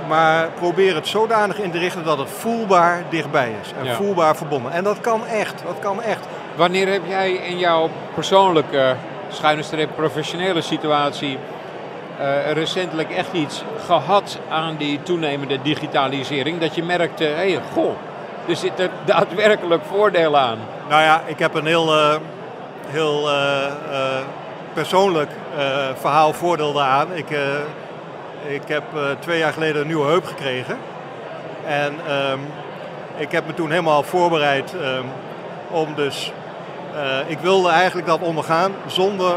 Maar 0.07 0.49
probeer 0.49 0.95
het 0.95 1.07
zodanig 1.07 1.57
in 1.59 1.71
te 1.71 1.77
richten 1.77 2.03
dat 2.03 2.17
het 2.17 2.29
voelbaar 2.29 3.03
dichtbij 3.09 3.51
is. 3.61 3.71
En 3.79 3.85
Ja. 3.85 3.93
voelbaar 3.93 4.35
verbonden. 4.35 4.71
En 4.71 4.83
dat 4.83 5.01
kan 5.01 5.25
echt. 5.27 5.61
Dat 5.65 5.79
kan 5.79 6.01
echt. 6.01 6.25
Wanneer 6.55 6.87
heb 6.91 7.01
jij 7.07 7.31
in 7.31 7.57
jouw 7.57 7.89
persoonlijke, 8.13 8.95
schuine 9.31 9.63
streep 9.63 9.89
professionele 9.95 10.61
situatie 10.61 11.37
eh, 12.19 12.51
recentelijk 12.51 13.11
echt 13.11 13.33
iets 13.33 13.63
gehad 13.85 14.39
aan 14.49 14.75
die 14.77 15.03
toenemende 15.03 15.61
digitalisering? 15.61 16.59
Dat 16.59 16.75
je 16.75 16.83
merkte, 16.83 17.23
hé, 17.23 17.51
hey, 17.51 17.59
goh, 17.73 17.95
er 18.47 18.55
zitten 18.55 18.89
daadwerkelijk 19.05 19.83
voordelen 19.85 20.39
aan. 20.39 20.57
Nou 20.89 21.01
ja, 21.01 21.21
ik 21.25 21.39
heb 21.39 21.53
een 21.53 21.65
heel, 21.65 21.93
eh, 21.93 22.15
heel 22.87 23.29
eh, 23.29 24.19
persoonlijk 24.73 25.31
verhaal 25.95 26.33
voordeel 26.33 26.73
daaraan. 26.73 27.07
Ik, 27.13 27.29
ik 28.47 28.67
heb 28.67 28.83
twee 29.19 29.39
jaar 29.39 29.53
geleden 29.53 29.81
een 29.81 29.87
nieuwe 29.87 30.07
heup 30.07 30.25
gekregen. 30.25 30.77
En 31.65 31.93
ehm, 32.07 32.39
ik 33.17 33.31
heb 33.31 33.47
me 33.47 33.53
toen 33.53 33.69
helemaal 33.69 34.03
voorbereid 34.03 34.73
ehm, 34.73 35.05
om 35.69 35.95
dus... 35.95 36.31
eh, 36.95 37.29
ik 37.31 37.37
wilde 37.39 37.69
eigenlijk 37.69 38.07
dat 38.07 38.19
ondergaan 38.21 38.71
zonder 38.87 39.35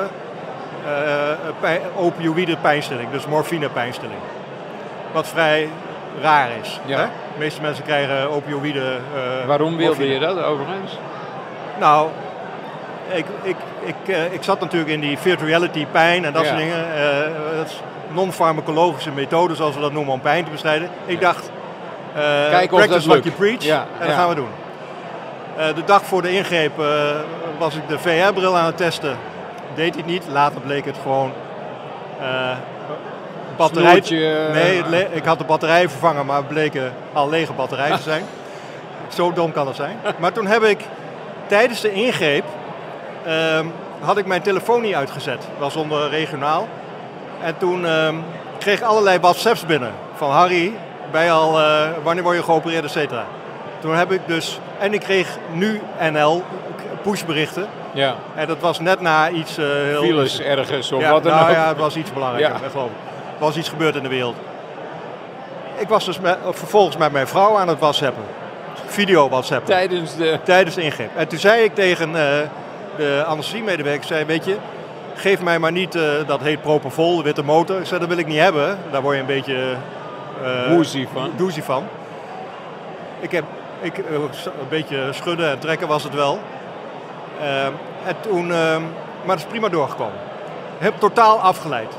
eh 0.85 1.51
pij- 1.61 1.81
opioïde 1.97 2.57
pijnstilling, 2.57 3.11
dus 3.11 3.27
morfine 3.27 3.69
pijnstilling. 3.69 4.19
Wat 5.13 5.29
vrij 5.29 5.69
raar 6.23 6.49
is. 6.63 6.81
Ja. 6.85 6.99
Hè? 6.99 7.05
De 7.05 7.39
meeste 7.39 7.61
mensen 7.61 7.85
krijgen 7.85 8.31
opioïde 8.31 8.81
eh, 9.15 9.47
Waarom 9.47 9.77
wilde 9.77 9.85
morfine. 9.97 10.13
je 10.15 10.21
dat 10.21 10.43
overigens? 10.43 10.99
Nou, 11.81 12.09
ik, 13.13 13.25
ik, 13.43 13.57
ik, 13.85 14.15
eh, 14.15 14.33
ik 14.33 14.43
zat 14.43 14.61
natuurlijk 14.61 14.91
in 14.91 15.01
die 15.01 15.19
virtual 15.19 15.49
reality 15.49 15.87
pijn 15.93 16.25
en 16.25 16.33
dat 16.33 16.43
Ja. 16.43 16.49
soort 16.49 16.61
dingen. 16.61 16.95
eh, 16.97 17.57
dat 17.57 17.67
is 17.67 17.81
non-farmacologische 18.13 19.11
methode, 19.11 19.55
zoals 19.55 19.75
we 19.75 19.81
dat 19.81 19.93
noemen, 19.93 20.13
om 20.13 20.21
pijn 20.21 20.45
te 20.45 20.51
bestrijden. 20.51 20.89
Ik 21.07 21.21
dacht, 21.21 21.51
eh 22.15 22.23
Kijk 22.51 22.69
practice 22.71 23.09
what 23.09 23.25
you 23.25 23.35
preach. 23.37 23.63
Ja, 23.63 23.87
en 24.01 24.07
dat 24.07 24.17
gaan 24.17 24.29
we 24.29 24.35
doen. 24.35 24.49
Eh, 25.57 25.75
de 25.75 25.85
dag 25.85 26.05
voor 26.05 26.23
de 26.23 26.31
ingreep 26.31 26.79
eh, 26.79 26.87
was 27.59 27.75
ik 27.75 27.89
de 27.89 27.99
VR-bril 27.99 28.57
aan 28.57 28.67
het 28.67 28.77
testen. 28.77 29.17
Deed 29.75 29.95
hij 29.95 30.05
niet. 30.07 30.25
Later 30.33 30.61
bleek 30.61 30.85
het 30.85 30.97
gewoon 31.03 31.33
eh 32.21 32.57
batterij... 33.57 33.91
Snoertje, 33.91 34.49
nee, 34.53 35.07
ik 35.11 35.25
had 35.25 35.39
de 35.39 35.45
batterij 35.45 35.89
vervangen, 35.89 36.27
maar 36.27 36.37
het 36.37 36.49
bleken 36.49 36.93
al 37.13 37.29
lege 37.29 37.53
batterijen 37.53 37.97
te 37.97 38.03
zijn. 38.03 38.25
Zo 39.17 39.33
dom 39.33 39.53
kan 39.53 39.67
het 39.67 39.77
zijn. 39.77 39.97
Maar 40.19 40.33
toen 40.33 40.47
heb 40.47 40.63
ik 40.63 40.81
tijdens 41.47 41.81
de 41.81 41.93
ingreep 41.93 42.45
ehm, 43.25 43.67
had 44.01 44.17
ik 44.17 44.27
mijn 44.27 44.43
telefoon 44.43 44.83
niet 44.83 44.95
uitgezet. 44.95 45.39
Dat 45.39 45.59
was 45.59 45.77
onder 45.77 46.09
regionaal. 46.09 46.69
En 47.43 47.57
toen 47.59 47.87
ehm, 47.87 48.15
kreeg 48.59 48.79
ik 48.79 48.85
allerlei 48.85 49.19
WhatsApps 49.19 49.67
binnen. 49.67 49.93
Van 50.15 50.31
Harry, 50.31 50.73
je 51.13 51.31
al, 51.31 51.61
wanneer 52.03 52.23
word 52.23 52.37
je 52.37 52.43
geopereerd, 52.43 52.85
et 52.85 52.91
cetera. 52.91 53.25
Toen 53.85 53.95
heb 53.95 54.13
ik 54.13 54.21
dus, 54.27 54.59
en 54.79 54.95
ik 54.95 55.01
kreeg 55.01 55.39
nu 55.53 55.81
NL 56.13 56.43
pushberichten. 57.03 57.67
Ja, 57.93 58.15
En 58.35 58.47
dat 58.47 58.59
was 58.61 58.81
net 58.81 59.01
na 59.01 59.31
iets 59.31 59.59
eh 59.59 59.65
heel... 59.67 60.03
files 60.03 60.41
ergens 60.41 60.93
of 60.93 61.01
ja, 61.01 61.11
wat 61.11 61.23
dan 61.23 61.33
nou 61.33 61.49
ook. 61.49 61.55
ja, 61.55 61.69
het 61.69 61.77
was 61.77 61.97
iets 61.97 62.13
belangrijker, 62.13 62.55
Ja. 62.59 62.65
ik 62.65 62.71
geloof 62.71 62.87
ik. 62.87 62.97
Er 63.35 63.45
was 63.45 63.57
iets 63.57 63.69
gebeurd 63.69 63.95
in 63.97 64.03
de 64.03 64.09
wereld. 64.09 64.37
Ik 65.77 65.89
was 65.89 66.05
dus 66.05 66.21
met, 66.21 66.39
vervolgens 66.51 66.97
met 66.97 67.13
mijn 67.13 67.27
vrouw 67.27 67.57
aan 67.59 67.69
het 67.69 67.79
whatsappen. 67.79 68.23
Video 68.87 69.29
whatsappen. 69.29 69.67
Tijdens 69.75 70.17
de... 70.17 70.39
Tijdens 70.43 70.75
de 70.75 70.83
ingreep. 70.83 71.11
En 71.17 71.29
toen 71.29 71.39
zei 71.39 71.63
ik 71.63 71.75
tegen 71.75 72.09
eh, 72.09 72.39
de 72.97 73.25
anesthesiemedewerker, 73.27 74.07
zei, 74.07 74.25
weet 74.25 74.45
je, 74.45 74.57
geef 75.15 75.43
mij 75.43 75.59
maar 75.59 75.73
niet, 75.73 75.95
eh, 75.95 76.03
dat 76.27 76.41
heet 76.41 76.63
propofol, 76.63 77.17
de 77.17 77.23
witte 77.23 77.45
motor. 77.45 77.81
Ik 77.81 77.87
zei, 77.87 78.01
dat 78.01 78.09
wil 78.09 78.19
ik 78.19 78.27
niet 78.27 78.39
hebben. 78.39 78.79
Daar 78.91 79.03
word 79.03 79.15
je 79.15 79.21
een 79.21 79.27
beetje... 79.27 79.75
Woozy 80.69 81.07
van. 81.13 81.31
Doezie 81.37 81.63
van. 81.63 81.85
Ik 83.21 83.31
heb 83.31 83.45
ik, 83.85 83.99
eh, 83.99 84.15
een 84.45 84.69
beetje 84.69 85.09
schudden 85.13 85.51
en 85.51 85.59
trekken 85.59 85.89
was 85.89 86.03
het 86.03 86.15
wel. 86.15 86.39
Ehm, 87.41 87.73
en 88.07 88.17
toen, 88.21 88.53
ehm, 88.53 88.83
maar 89.25 89.37
het 89.37 89.45
is 89.45 89.51
prima 89.51 89.69
doorgekomen. 89.69 90.19
Ik 90.79 90.85
heb 90.85 90.95
totaal 90.99 91.39
afgeleid. 91.39 91.95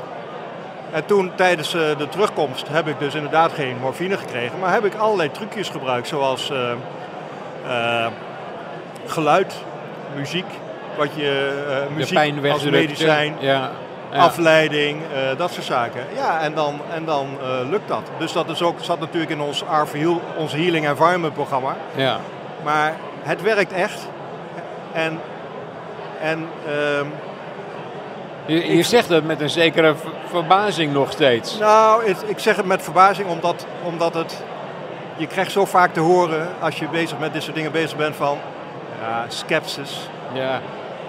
En 0.92 1.06
toen 1.06 1.32
tijdens 1.34 1.74
eh, 1.74 1.80
de 1.98 2.08
terugkomst 2.08 2.68
heb 2.68 2.88
ik 2.88 2.98
dus 2.98 3.14
inderdaad 3.14 3.52
geen 3.52 3.76
morfine 3.80 4.16
gekregen, 4.16 4.58
maar 4.58 4.72
heb 4.72 4.84
ik 4.84 4.94
allerlei 4.94 5.30
trucjes 5.30 5.68
gebruikt, 5.68 6.08
zoals 6.08 6.50
eh, 6.50 6.70
eh, 7.66 8.06
geluid, 9.06 9.54
muziek, 10.16 10.46
wat 10.96 11.08
je 11.14 11.64
eh, 11.68 11.96
muziek 11.96 12.14
pijn 12.14 12.50
als 12.50 12.64
medicijn, 12.64 13.36
Ja. 13.40 13.70
Ja. 14.10 14.18
afleiding, 14.18 15.02
eh, 15.02 15.38
dat 15.38 15.50
soort 15.52 15.64
zaken. 15.66 16.04
Ja, 16.14 16.40
en 16.40 16.54
dan, 16.54 16.80
en 16.94 17.04
dan 17.04 17.26
eh, 17.42 17.68
lukt 17.70 17.88
dat. 17.88 18.02
Dus 18.18 18.32
dat 18.32 18.48
is 18.48 18.62
ook, 18.62 18.78
zat 18.80 19.00
natuurlijk 19.00 19.30
in 19.32 19.40
ons 19.40 19.62
RV, 19.82 20.06
ons 20.36 20.52
Healing 20.52 20.86
Environment 20.86 21.34
programma. 21.34 21.76
ja. 21.94 22.18
Maar 22.64 22.94
het 23.22 23.42
werkt 23.42 23.72
echt. 23.72 24.08
En, 24.92 25.20
en 26.20 26.48
ehm, 26.66 27.06
Je, 28.46 28.76
je 28.76 28.82
zegt 28.82 29.08
dat 29.08 29.22
met 29.24 29.40
een 29.40 29.50
zekere 29.50 29.94
ver- 29.94 30.10
verbazing 30.28 30.92
nog 30.92 31.12
steeds. 31.12 31.58
nou, 31.58 32.06
het- 32.08 32.24
ik 32.26 32.38
zeg 32.38 32.56
het 32.56 32.66
met 32.66 32.82
verbazing 32.82 33.28
omdat, 33.28 33.66
omdat 33.82 34.14
het... 34.14 34.42
Je 35.16 35.26
krijgt 35.26 35.52
zo 35.52 35.64
vaak 35.64 35.92
te 35.92 36.00
horen 36.00 36.48
als 36.60 36.78
je 36.78 36.88
bezig 36.88 37.18
met 37.18 37.32
dit 37.32 37.42
soort 37.42 37.54
dingen 37.56 37.72
bezig 37.72 37.96
bent 37.96 38.16
van... 38.16 38.38
Ja, 39.02 39.24
skepsis. 39.28 40.08
Ja. 40.32 40.60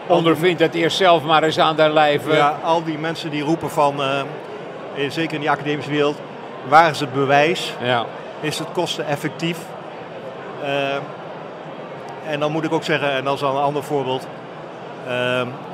Ondervind 0.08 0.60
het 0.60 0.74
eerst 0.74 0.98
zelf 0.98 1.24
maar 1.24 1.44
eens 1.44 1.60
aan 1.60 1.76
de 1.76 1.90
lijve. 1.90 2.34
Ja, 2.34 2.60
al 2.64 2.84
die 2.84 2.98
mensen 2.98 3.30
die 3.30 3.44
roepen 3.44 3.70
van, 3.70 4.02
eh, 4.02 4.20
eh, 4.20 5.12
zeker 5.12 5.34
in 5.34 5.40
die 5.40 5.52
academische 5.52 5.92
wereld... 5.92 6.18
Waar 6.68 6.90
is 6.90 7.00
het 7.00 7.14
bewijs? 7.14 7.74
Ja. 7.82 8.06
Is 8.40 8.60
het 8.60 8.68
kosteneffectief? 8.72 9.58
Ehm, 10.64 11.02
en 12.28 12.40
dan 12.40 12.52
moet 12.52 12.64
ik 12.64 12.74
ook 12.74 12.84
zeggen, 12.84 13.12
en 13.12 13.24
dat 13.24 13.36
is 13.36 13.44
al 13.44 13.56
een 13.56 13.64
ander 13.64 13.84
voorbeeld. 13.84 14.28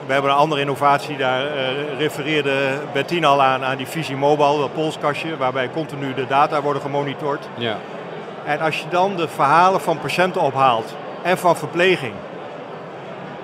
we 0.06 0.14
hebben 0.14 0.32
een 0.32 0.38
andere 0.38 0.62
innovatie, 0.62 1.18
daar 1.18 1.46
eh, 1.46 1.98
refereerde 1.98 2.80
Bettine 2.94 3.26
al 3.26 3.42
aan, 3.42 3.64
aan 3.64 3.78
die 3.78 3.88
Visie 3.88 4.16
Mobile, 4.16 4.60
dat 4.60 4.74
polskastje, 4.74 5.38
waarbij 5.38 5.70
continu 5.70 6.14
de 6.14 6.28
data 6.28 6.62
worden 6.62 6.82
gemonitord. 6.82 7.48
Ja. 7.56 7.78
En 8.46 8.60
als 8.60 8.80
je 8.80 8.86
dan 8.90 9.16
de 9.16 9.28
verhalen 9.28 9.82
van 9.82 10.00
patiënten 10.00 10.42
ophaalt 10.42 10.96
en 11.22 11.38
van 11.38 11.56
verpleging, 11.56 12.14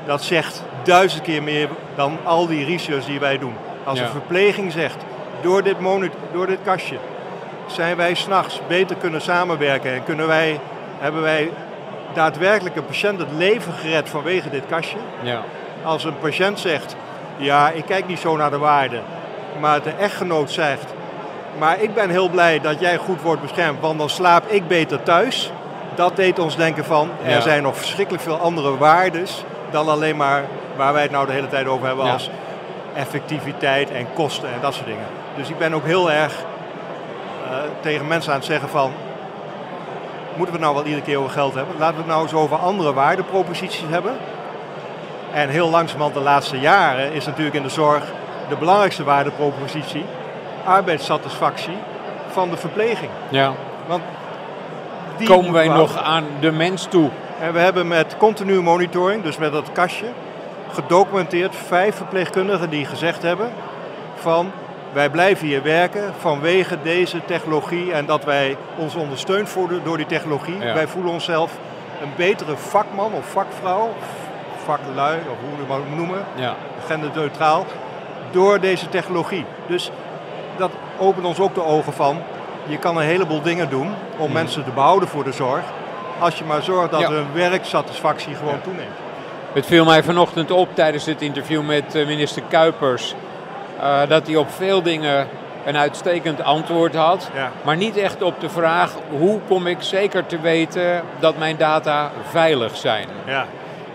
dat 0.06 0.24
zegt 0.24 0.64
duizend 0.90 1.22
keer 1.22 1.44
meer 1.44 1.70
dan 1.96 2.18
al 2.24 2.48
die 2.48 2.66
research 2.66 3.06
die 3.06 3.20
wij 3.20 3.38
doen. 3.38 3.54
Als 3.84 4.00
Ja. 4.00 4.06
een 4.06 4.12
verpleging 4.12 4.72
zegt, 4.72 4.98
door 5.42 5.64
dit, 5.64 5.80
moni- 5.80 6.12
door 6.34 6.48
dit 6.48 6.60
kastje 6.64 6.98
zijn 7.68 7.96
wij 7.96 8.14
s'nachts 8.14 8.62
beter 8.68 8.96
kunnen 8.96 9.22
samenwerken 9.22 9.94
en 9.94 10.04
kunnen 10.04 10.28
wij, 10.28 10.60
hebben 11.00 11.22
wij 11.22 11.50
daadwerkelijk 12.14 12.76
een 12.76 12.86
patiënt 12.86 13.20
het 13.20 13.32
leven 13.38 13.74
gered 13.74 14.10
vanwege 14.10 14.50
dit 14.50 14.64
kastje. 14.70 14.98
Ja. 15.22 15.42
Als 15.84 16.04
een 16.04 16.20
patiënt 16.20 16.60
zegt, 16.60 16.96
ja, 17.38 17.70
ik 17.70 17.86
kijk 17.86 18.08
niet 18.08 18.20
zo 18.20 18.36
naar 18.38 18.50
de 18.52 18.58
waarde, 18.58 19.00
maar 19.60 19.82
de 19.84 19.92
echtgenoot 20.00 20.52
zegt, 20.52 20.94
maar 21.58 21.82
ik 21.82 21.94
ben 21.94 22.10
heel 22.10 22.30
blij 22.30 22.60
dat 22.60 22.80
jij 22.80 22.98
goed 22.98 23.22
wordt 23.22 23.42
beschermd, 23.42 23.80
want 23.82 24.00
dan 24.00 24.10
slaap 24.10 24.44
ik 24.48 24.68
beter 24.68 25.04
thuis. 25.04 25.52
Dat 25.96 26.16
deed 26.16 26.40
ons 26.40 26.56
denken 26.56 26.86
van, 26.86 27.10
Ja. 27.24 27.30
er 27.30 27.42
zijn 27.42 27.64
nog 27.64 27.78
verschrikkelijk 27.78 28.24
veel 28.24 28.38
andere 28.40 28.78
waardes 28.78 29.44
dan 29.72 29.90
alleen 29.90 30.18
maar 30.18 30.44
waar 30.80 30.94
wij 30.94 31.02
het 31.02 31.12
nou 31.12 31.26
de 31.26 31.32
hele 31.32 31.48
tijd 31.48 31.68
over 31.68 31.88
hebben 31.88 32.06
Ja. 32.06 32.14
als 32.14 32.30
effectiviteit 32.94 33.92
en 33.92 34.08
kosten 34.14 34.50
en 34.50 34.60
dat 34.62 34.74
soort 34.74 34.86
dingen. 34.86 35.06
Dus 35.36 35.50
ik 35.50 35.58
ben 35.58 35.74
ook 35.74 35.86
heel 35.86 36.12
erg 36.12 36.34
eh, 37.50 37.56
tegen 37.80 38.08
mensen 38.08 38.32
aan 38.32 38.38
het 38.38 38.48
zeggen 38.48 38.70
van, 38.70 38.92
moeten 40.36 40.46
we 40.46 40.52
het 40.52 40.62
nou 40.62 40.74
wel 40.76 40.84
iedere 40.86 41.04
keer 41.06 41.18
over 41.18 41.32
geld 41.32 41.54
hebben? 41.56 41.76
Laten 41.78 41.96
we 41.96 42.02
het 42.02 42.12
nou 42.12 42.22
eens 42.24 42.34
over 42.34 42.58
andere 42.58 42.94
waardeproposities 42.94 43.84
hebben. 43.90 44.18
En 45.34 45.50
heel 45.50 45.70
langzamerhand 45.70 46.14
de 46.14 46.22
laatste 46.22 46.60
jaren 46.60 47.14
is 47.14 47.26
natuurlijk 47.26 47.56
in 47.56 47.64
de 47.64 47.70
zorg 47.70 48.04
de 48.50 48.56
belangrijkste 48.56 49.04
waardepropositie 49.04 50.06
arbeidssatisfactie 50.66 51.78
van 52.30 52.50
de 52.50 52.58
verpleging. 52.58 53.12
ja. 53.30 53.52
Want 53.88 54.04
die 55.18 55.28
Komen 55.28 55.52
wij 55.52 55.68
nog 55.68 56.04
aan 56.04 56.24
de 56.40 56.52
mens 56.52 56.86
toe? 56.86 57.10
En 57.42 57.54
we 57.54 57.60
hebben 57.60 57.88
met 57.88 58.16
continu 58.18 58.62
monitoring, 58.62 59.24
dus 59.24 59.38
met 59.38 59.52
dat 59.52 59.72
kastje, 59.72 60.06
gedocumenteerd 60.74 61.56
vijf 61.56 61.96
verpleegkundigen 61.96 62.70
die 62.70 62.86
gezegd 62.86 63.22
hebben: 63.22 63.52
van 64.16 64.52
wij 64.94 65.10
blijven 65.10 65.48
hier 65.48 65.64
werken 65.64 66.14
vanwege 66.20 66.78
deze 66.84 67.26
technologie 67.26 67.94
en 67.94 68.06
dat 68.06 68.24
wij 68.24 68.58
ons 68.78 68.96
ondersteund 68.96 69.54
worden 69.54 69.84
door 69.84 69.98
die 69.98 70.06
technologie. 70.06 70.60
Ja. 70.60 70.74
Wij 70.74 70.88
voelen 70.88 71.12
onszelf 71.12 71.52
een 72.02 72.12
betere 72.16 72.58
vakman 72.58 73.14
of 73.14 73.26
vakvrouw, 73.26 73.90
vaklui 74.64 75.18
of 75.20 75.38
hoe 75.42 75.52
we 75.52 75.58
het 75.60 75.68
maar 75.68 75.98
noemen, 75.98 76.26
Ja. 76.36 76.56
genderneutraal, 76.86 77.66
door 78.32 78.60
deze 78.60 78.90
technologie. 78.90 79.46
Dus 79.68 79.92
dat 80.58 80.72
opent 80.98 81.26
ons 81.26 81.40
ook 81.40 81.54
de 81.56 81.64
ogen 81.64 81.94
van, 81.94 82.18
je 82.68 82.78
kan 82.78 82.98
een 82.98 83.04
heleboel 83.04 83.42
dingen 83.42 83.70
doen 83.70 83.94
om 84.18 84.32
mensen 84.32 84.64
te 84.64 84.72
behouden 84.72 85.10
voor 85.10 85.24
de 85.24 85.32
zorg, 85.32 85.64
als 86.20 86.38
je 86.38 86.44
maar 86.44 86.62
zorgt 86.62 86.92
dat 86.92 87.00
Ja. 87.00 87.10
hun 87.10 87.28
werksatisfactie 87.34 88.36
gewoon 88.36 88.62
toeneemt. 88.62 88.96
Het 89.54 89.66
viel 89.66 89.86
mij 89.86 90.04
vanochtend 90.04 90.52
op 90.52 90.76
tijdens 90.76 91.06
het 91.06 91.22
interview 91.22 91.62
met 91.66 91.96
eh, 91.96 92.06
minister 92.06 92.42
Kuipers 92.50 93.16
eh, 93.80 94.00
dat 94.08 94.28
hij 94.28 94.36
op 94.36 94.50
veel 94.52 94.82
dingen 94.82 95.28
een 95.66 95.78
uitstekend 95.78 96.42
antwoord 96.44 96.96
had, 96.96 97.30
Ja. 97.36 97.52
maar 97.64 97.78
niet 97.78 97.98
echt 97.98 98.22
op 98.22 98.40
de 98.40 98.50
vraag 98.50 98.92
hoe 99.18 99.40
kom 99.48 99.68
ik 99.68 99.78
zeker 99.80 100.26
te 100.26 100.40
weten 100.40 101.02
dat 101.20 101.38
mijn 101.38 101.58
data 101.58 102.12
veilig 102.30 102.76
zijn. 102.78 103.08
Ja. 103.26 103.46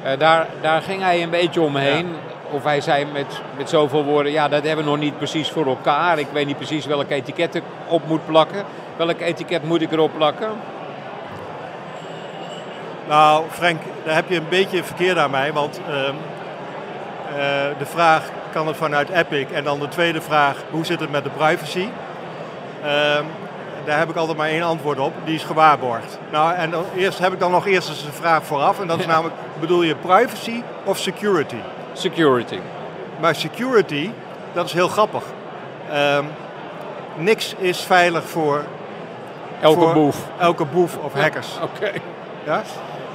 Eh, 0.03 0.19
daar, 0.19 0.47
daar 0.61 0.83
ging 0.83 1.03
hij 1.03 1.23
een 1.23 1.31
beetje 1.31 1.61
omheen. 1.61 2.07
Of 2.51 2.65
hij 2.65 2.81
zei 2.81 3.07
met, 3.13 3.41
met 3.57 3.69
zoveel 3.69 4.05
woorden, 4.05 4.33
ja 4.33 4.49
dat 4.49 4.63
hebben 4.65 4.85
we 4.85 4.91
nog 4.91 5.01
niet 5.01 5.17
precies 5.17 5.51
voor 5.51 5.67
elkaar. 5.67 6.19
Ik 6.19 6.27
weet 6.33 6.47
niet 6.47 6.57
precies 6.57 6.87
welk 6.87 7.11
etiket 7.11 7.55
ik 7.55 7.63
op 7.89 8.03
moet 8.07 8.27
plakken. 8.27 8.65
Welk 8.97 9.21
etiket 9.21 9.65
moet 9.65 9.83
ik 9.83 9.93
erop 9.93 10.11
plakken? 10.17 10.49
Nou, 13.09 13.45
Frank, 13.51 13.81
daar 14.05 14.15
heb 14.15 14.29
je 14.29 14.37
een 14.37 14.49
beetje 14.49 14.85
verkeerd 14.85 15.19
aan 15.19 15.31
mij, 15.31 15.53
want 15.53 15.81
ehm, 15.89 16.15
eh, 17.29 17.79
de 17.79 17.87
vraag 17.87 18.23
kan 18.53 18.67
het 18.67 18.77
vanuit 18.77 19.09
Epic 19.09 19.47
en 19.53 19.65
dan 19.65 19.81
de 19.81 19.89
tweede 19.89 20.21
vraag, 20.21 20.57
hoe 20.71 20.85
zit 20.87 21.01
het 21.01 21.11
met 21.11 21.25
de 21.25 21.31
privacy? 21.31 21.89
Ehm, 22.83 23.25
daar 23.85 23.99
heb 23.99 24.11
ik 24.11 24.17
altijd 24.17 24.37
maar 24.39 24.49
één 24.49 24.63
antwoord 24.63 24.99
op, 24.99 25.13
die 25.25 25.35
is 25.35 25.45
gewaarborgd. 25.45 26.19
Nou, 26.31 26.55
en 26.55 26.71
dan 26.71 26.85
eerst 26.97 27.19
heb 27.19 27.33
ik 27.33 27.39
dan 27.41 27.51
nog 27.51 27.67
eerst 27.67 27.89
eens 27.89 28.03
een 28.05 28.13
vraag 28.13 28.45
vooraf 28.45 28.81
en 28.81 28.87
dat 28.87 28.99
is 28.99 29.07
namelijk, 29.07 29.35
bedoel 29.61 29.83
je 29.83 29.95
privacy 29.95 30.63
of 30.85 30.99
security? 30.99 31.57
Security. 31.93 32.59
Maar 33.21 33.35
security, 33.35 34.11
dat 34.53 34.67
is 34.67 34.73
heel 34.73 34.89
grappig. 34.89 35.23
Ehm, 35.93 36.25
niks 37.17 37.55
is 37.59 37.81
veilig 37.81 38.25
voor, 38.25 38.65
Elke 39.61 39.81
voor 39.81 39.93
boef. 39.93 40.17
elke 40.39 40.65
boef 40.65 40.97
of 40.97 41.13
hackers. 41.13 41.59
Oké. 41.63 41.91
Ja? 42.45 42.63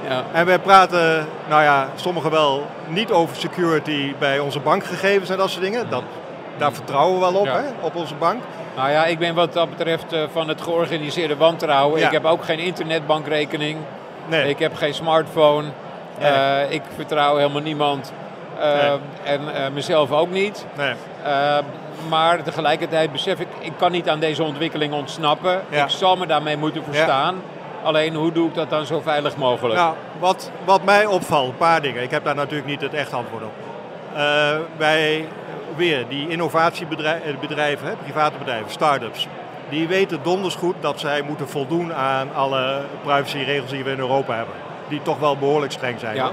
Ja. 0.08 0.24
En 0.32 0.46
wij 0.46 0.58
praten, 0.58 1.26
nou 1.48 1.62
ja, 1.62 1.88
sommigen 1.94 2.30
wel 2.30 2.66
niet 2.86 3.10
over 3.10 3.36
security 3.36 4.14
bij 4.18 4.38
onze 4.38 4.60
bankgegevens 4.60 5.30
en 5.30 5.36
dat 5.36 5.50
soort 5.50 5.62
dingen. 5.64 5.90
Dat, 5.90 6.02
daar 6.58 6.72
vertrouwen 6.72 7.14
we 7.14 7.32
wel 7.32 7.40
op, 7.40 7.46
Ja. 7.46 7.52
hè, 7.56 7.62
op 7.80 7.94
onze 7.94 8.14
bank. 8.14 8.42
Nou 8.76 8.90
ja, 8.90 9.04
ik 9.04 9.18
ben 9.18 9.34
wat 9.34 9.52
dat 9.52 9.70
betreft 9.70 10.12
eh, 10.12 10.22
van 10.32 10.48
het 10.48 10.60
georganiseerde 10.62 11.36
wantrouwen. 11.36 12.00
Ja. 12.00 12.06
Ik 12.06 12.12
heb 12.12 12.24
ook 12.24 12.44
geen 12.44 12.58
internetbankrekening. 12.58 13.78
Nee, 14.26 14.48
Ik 14.48 14.58
heb 14.58 14.74
geen 14.76 14.94
smartphone. 14.94 15.68
Nee. 16.18 16.30
Eh, 16.30 16.70
ik 16.72 16.82
vertrouw 16.94 17.36
helemaal 17.36 17.62
niemand. 17.62 18.12
Eh, 18.58 18.72
Nee. 18.72 18.98
En 19.24 19.72
mezelf 19.72 20.12
ook 20.12 20.30
niet. 20.30 20.66
nee. 20.76 20.94
Maar 22.08 22.42
tegelijkertijd 22.42 23.12
besef 23.12 23.40
ik, 23.40 23.46
ik 23.60 23.72
kan 23.78 23.92
niet 23.92 24.08
aan 24.08 24.20
deze 24.20 24.42
ontwikkeling 24.42 24.92
ontsnappen. 24.92 25.60
Ja. 25.68 25.84
Ik 25.84 25.90
zal 25.90 26.16
me 26.16 26.26
daarmee 26.26 26.56
moeten 26.56 26.84
verstaan. 26.84 27.42
Alleen 27.82 28.14
hoe 28.14 28.32
doe 28.32 28.48
ik 28.48 28.54
dat 28.54 28.70
dan 28.70 28.86
zo 28.86 29.00
veilig 29.00 29.36
mogelijk? 29.36 29.74
Nou, 29.74 29.94
wat, 30.18 30.50
wat 30.64 30.84
mij 30.84 31.06
opvalt, 31.06 31.48
een 31.48 31.56
paar 31.56 31.82
dingen. 31.82 32.02
Ik 32.02 32.10
heb 32.10 32.24
daar 32.24 32.34
natuurlijk 32.34 32.68
niet 32.68 32.80
het 32.80 32.94
echt 32.94 33.12
antwoord 33.12 33.42
op. 33.42 33.52
Eh, 34.14 34.56
wij, 34.76 35.28
weer, 35.76 36.08
die 36.08 36.28
innovatiebedrijven, 36.28 37.88
hè, 37.88 37.94
private 37.96 38.38
bedrijven, 38.38 38.70
start-ups, 38.70 39.26
die 39.68 39.88
weten 39.88 40.18
donders 40.22 40.54
goed 40.54 40.74
dat 40.80 41.00
zij 41.00 41.22
moeten 41.22 41.48
voldoen 41.48 41.94
aan 41.94 42.34
alle 42.34 42.80
privacyregels 43.02 43.70
die 43.70 43.84
we 43.84 43.90
in 43.90 43.98
Europa 43.98 44.34
hebben. 44.34 44.54
Die 44.88 45.02
toch 45.02 45.18
wel 45.18 45.36
behoorlijk 45.36 45.72
streng 45.72 46.00
zijn. 46.00 46.16
Ja. 46.16 46.32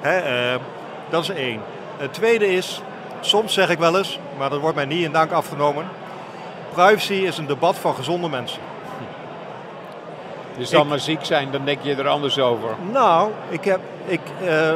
Hè, 0.00 0.18
eh, 0.18 0.60
dat 1.08 1.22
is 1.22 1.28
één. 1.28 1.60
Het 1.96 2.12
tweede 2.12 2.54
is, 2.54 2.82
soms 3.20 3.52
zeg 3.52 3.70
ik 3.70 3.78
wel 3.78 3.96
eens, 3.96 4.18
maar 4.38 4.50
dat 4.50 4.60
wordt 4.60 4.76
mij 4.76 4.84
niet 4.84 5.04
in 5.04 5.12
dank 5.12 5.32
afgenomen. 5.32 5.88
Privacy 6.72 7.14
is 7.14 7.38
een 7.38 7.46
debat 7.46 7.76
van 7.78 7.94
gezonde 7.94 8.28
mensen. 8.28 8.60
Je 10.56 10.64
zal 10.64 10.82
ik- 10.82 10.88
maar 10.88 10.98
ziek 11.00 11.24
zijn, 11.24 11.50
dan 11.50 11.64
denk 11.64 11.78
je 11.82 11.94
er 11.94 12.08
anders 12.08 12.38
over. 12.38 12.68
Nou, 12.92 13.30
ik 13.48 13.64
heb, 13.64 13.80
ik, 14.06 14.20
eh, 14.46 14.72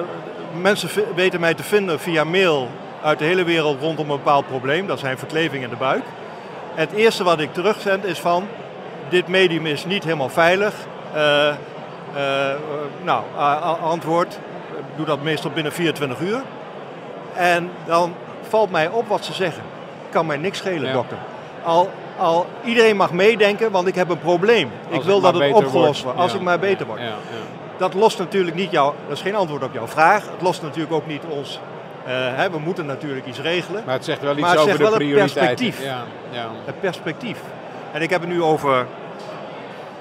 mensen 0.61 0.89
weten 1.15 1.41
mij 1.41 1.55
te 1.55 1.63
vinden 1.63 2.01
via 2.01 2.25
mail 2.25 2.69
uit 3.03 3.19
de 3.19 3.25
hele 3.25 3.45
wereld 3.45 3.81
rondom 3.81 4.11
een 4.11 4.17
bepaald 4.17 4.47
probleem. 4.49 4.87
Dat 4.87 4.99
zijn 4.99 5.19
verklevingen 5.19 5.65
in 5.65 5.71
de 5.71 5.77
buik. 5.77 6.03
Het 6.75 6.93
eerste 6.93 7.25
wat 7.25 7.41
ik 7.41 7.53
terugzend 7.55 8.05
is 8.05 8.19
van, 8.21 8.47
dit 9.09 9.29
medium 9.29 9.67
is 9.67 9.85
niet 9.85 10.05
helemaal 10.05 10.29
veilig. 10.29 10.75
Eh, 11.15 11.49
eh, 11.49 11.55
nou, 13.03 13.23
antwoord, 13.83 14.39
ik 14.79 14.85
doe 14.97 15.07
dat 15.07 15.23
meestal 15.23 15.51
binnen 15.51 15.73
24 15.73 16.21
uur. 16.21 16.43
En 17.35 17.71
dan 17.87 18.15
valt 18.49 18.71
mij 18.71 18.89
op 18.89 19.09
wat 19.09 19.25
ze 19.25 19.33
zeggen. 19.33 19.63
Kan 20.11 20.27
mij 20.27 20.37
niks 20.37 20.59
schelen, 20.59 20.87
Ja. 20.89 20.93
dokter. 20.93 21.17
Al, 21.63 21.91
al, 22.21 22.47
iedereen 22.65 22.97
mag 22.97 23.13
meedenken, 23.13 23.71
want 23.71 23.87
ik 23.87 23.95
heb 23.95 24.09
een 24.11 24.19
probleem. 24.21 24.71
Als 24.89 24.99
ik 24.99 25.03
wil 25.05 25.23
het 25.23 25.33
dat 25.33 25.43
het 25.43 25.53
opgelost 25.53 26.03
wordt. 26.03 26.19
Als 26.19 26.33
Ja, 26.33 26.39
ik 26.39 26.45
maar 26.45 26.59
beter 26.59 26.87
word. 26.87 26.99
Ja, 27.01 27.07
ja. 27.07 27.15
Dat 27.77 27.95
lost 27.95 28.19
natuurlijk 28.19 28.57
niet 28.57 28.71
jouw, 28.71 28.95
dat 29.09 29.17
is 29.17 29.23
geen 29.23 29.35
antwoord 29.35 29.63
op 29.63 29.73
jouw 29.73 29.87
vraag. 29.87 30.23
Het 30.31 30.43
lost 30.43 30.63
natuurlijk 30.63 30.93
ook 30.93 31.07
niet 31.07 31.23
ons, 31.29 31.61
eh, 32.05 32.13
hè, 32.15 32.51
we 32.51 32.59
moeten 32.59 32.87
natuurlijk 32.87 33.27
iets 33.27 33.41
regelen. 33.41 33.83
Maar 33.87 33.95
het 33.95 34.05
zegt 34.05 34.21
wel 34.21 34.33
iets 34.33 34.41
Maar 34.41 34.51
het 34.51 34.59
over 34.59 34.71
zegt 34.77 34.83
de 34.85 34.89
wel 34.89 34.99
prioriteiten. 34.99 35.47
perspectief. 35.57 35.85
Ja, 35.85 36.03
ja. 36.31 36.49
Het 36.65 36.81
perspectief. 36.81 37.39
En 37.93 38.03
ik 38.03 38.11
heb 38.11 38.21
het 38.21 38.31
nu 38.31 38.43
over, 38.43 38.87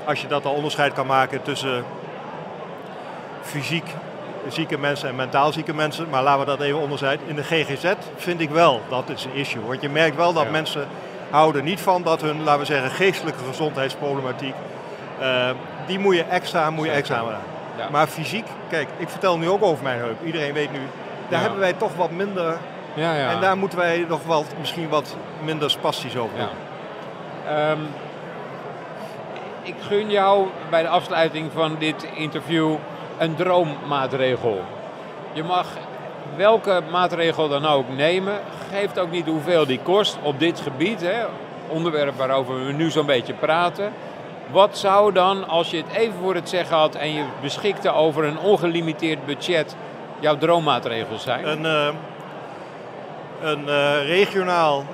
als 0.05 0.21
je 0.21 0.27
dat 0.27 0.45
al 0.45 0.53
onderscheid 0.53 0.93
kan 0.93 1.05
maken 1.07 1.41
tussen 1.41 1.83
fysiek 3.41 3.85
zieke 4.47 4.77
mensen 4.77 5.09
en 5.09 5.15
mentaal 5.15 5.51
zieke 5.51 5.73
mensen. 5.73 6.07
Maar 6.09 6.23
laten 6.23 6.39
we 6.39 6.45
dat 6.45 6.59
even 6.61 6.79
onderscheiden. 6.79 7.27
In 7.27 7.35
de 7.35 7.43
GGZ 7.43 7.93
vind 8.15 8.41
ik 8.41 8.49
wel 8.49 8.81
dat 8.89 9.09
is 9.09 9.25
een 9.25 9.33
issue. 9.33 9.61
Want 9.67 9.81
je 9.81 9.89
merkt 9.89 10.15
wel 10.15 10.33
dat 10.33 10.43
Ja. 10.43 10.51
mensen 10.51 10.87
houden 11.29 11.63
niet 11.63 11.79
van 11.81 12.03
dat 12.03 12.21
hun, 12.21 12.43
laten 12.43 12.59
we 12.59 12.65
zeggen, 12.65 12.91
geestelijke 12.91 13.43
gezondheidsproblematiek. 13.47 14.53
eh, 15.19 15.49
die 15.87 15.99
moet 15.99 16.15
je 16.15 16.23
extra, 16.23 16.69
moet 16.69 16.85
je 16.85 16.91
extra 16.91 17.17
aan. 17.17 17.25
Ja. 17.77 17.89
Maar 17.91 18.07
fysiek, 18.07 18.45
kijk, 18.69 18.87
ik 18.97 19.09
vertel 19.09 19.37
nu 19.37 19.49
ook 19.49 19.63
over 19.63 19.83
mijn 19.83 19.99
heup. 19.99 20.23
Iedereen 20.25 20.53
weet 20.53 20.71
nu, 20.71 20.79
daar 21.29 21.37
Ja. 21.39 21.39
hebben 21.39 21.59
wij 21.59 21.73
toch 21.73 21.95
wat 21.95 22.11
minder. 22.11 22.57
Ja, 22.93 23.13
ja. 23.15 23.29
En 23.29 23.41
daar 23.41 23.57
moeten 23.57 23.77
wij 23.77 24.05
nog 24.07 24.23
wel 24.25 24.45
misschien 24.59 24.89
wat 24.89 25.15
minder 25.43 25.69
spastisch 25.69 26.17
over 26.17 26.37
Ja. 26.37 26.43
doen. 26.43 27.55
Ehm, 27.55 27.79
ik 29.63 29.75
gun 29.87 30.09
jou 30.09 30.47
bij 30.69 30.81
de 30.81 30.87
afsluiting 30.89 31.51
van 31.53 31.75
dit 31.79 32.07
interview 32.15 32.75
een 33.17 33.35
droommaatregel. 33.35 34.61
Je 35.33 35.43
mag 35.43 35.65
welke 36.35 36.81
maatregel 36.91 37.47
dan 37.49 37.65
ook 37.65 37.85
nemen. 37.95 38.39
Geeft 38.71 38.99
ook 38.99 39.11
niet 39.11 39.25
hoeveel 39.25 39.65
die 39.65 39.79
kost 39.83 40.17
op 40.23 40.39
dit 40.39 40.59
gebied. 40.59 41.01
Hè, 41.01 41.25
onderwerp 41.67 42.17
waarover 42.17 42.65
we 42.65 42.71
nu 42.71 42.89
zo'n 42.89 43.05
beetje 43.05 43.33
praten. 43.33 43.93
Wat 44.51 44.77
zou 44.77 45.13
dan, 45.13 45.47
als 45.47 45.69
je 45.71 45.77
het 45.77 45.91
even 45.93 46.13
voor 46.21 46.35
het 46.35 46.49
zeggen 46.49 46.77
had 46.77 46.95
en 46.95 47.13
je 47.13 47.23
beschikte 47.41 47.91
over 47.93 48.23
een 48.23 48.39
ongelimiteerd 48.39 49.25
budget, 49.25 49.75
jouw 50.19 50.37
droommaatregel 50.37 51.17
zijn? 51.17 51.47
Een, 51.47 51.65
eh, 51.65 51.87
een 53.41 53.69
eh, 53.69 54.05
regionaal, 54.05 54.85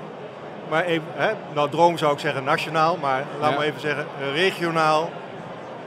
maar 0.69 0.83
even, 0.83 1.07
hè, 1.13 1.31
nou 1.53 1.69
droom 1.69 1.97
zou 1.97 2.13
ik 2.13 2.19
zeggen 2.19 2.43
nationaal, 2.43 2.97
maar 3.01 3.23
laat 3.39 3.51
Ja. 3.51 3.57
me 3.59 3.65
even 3.65 3.79
zeggen, 3.81 4.05
regionaal 4.33 5.09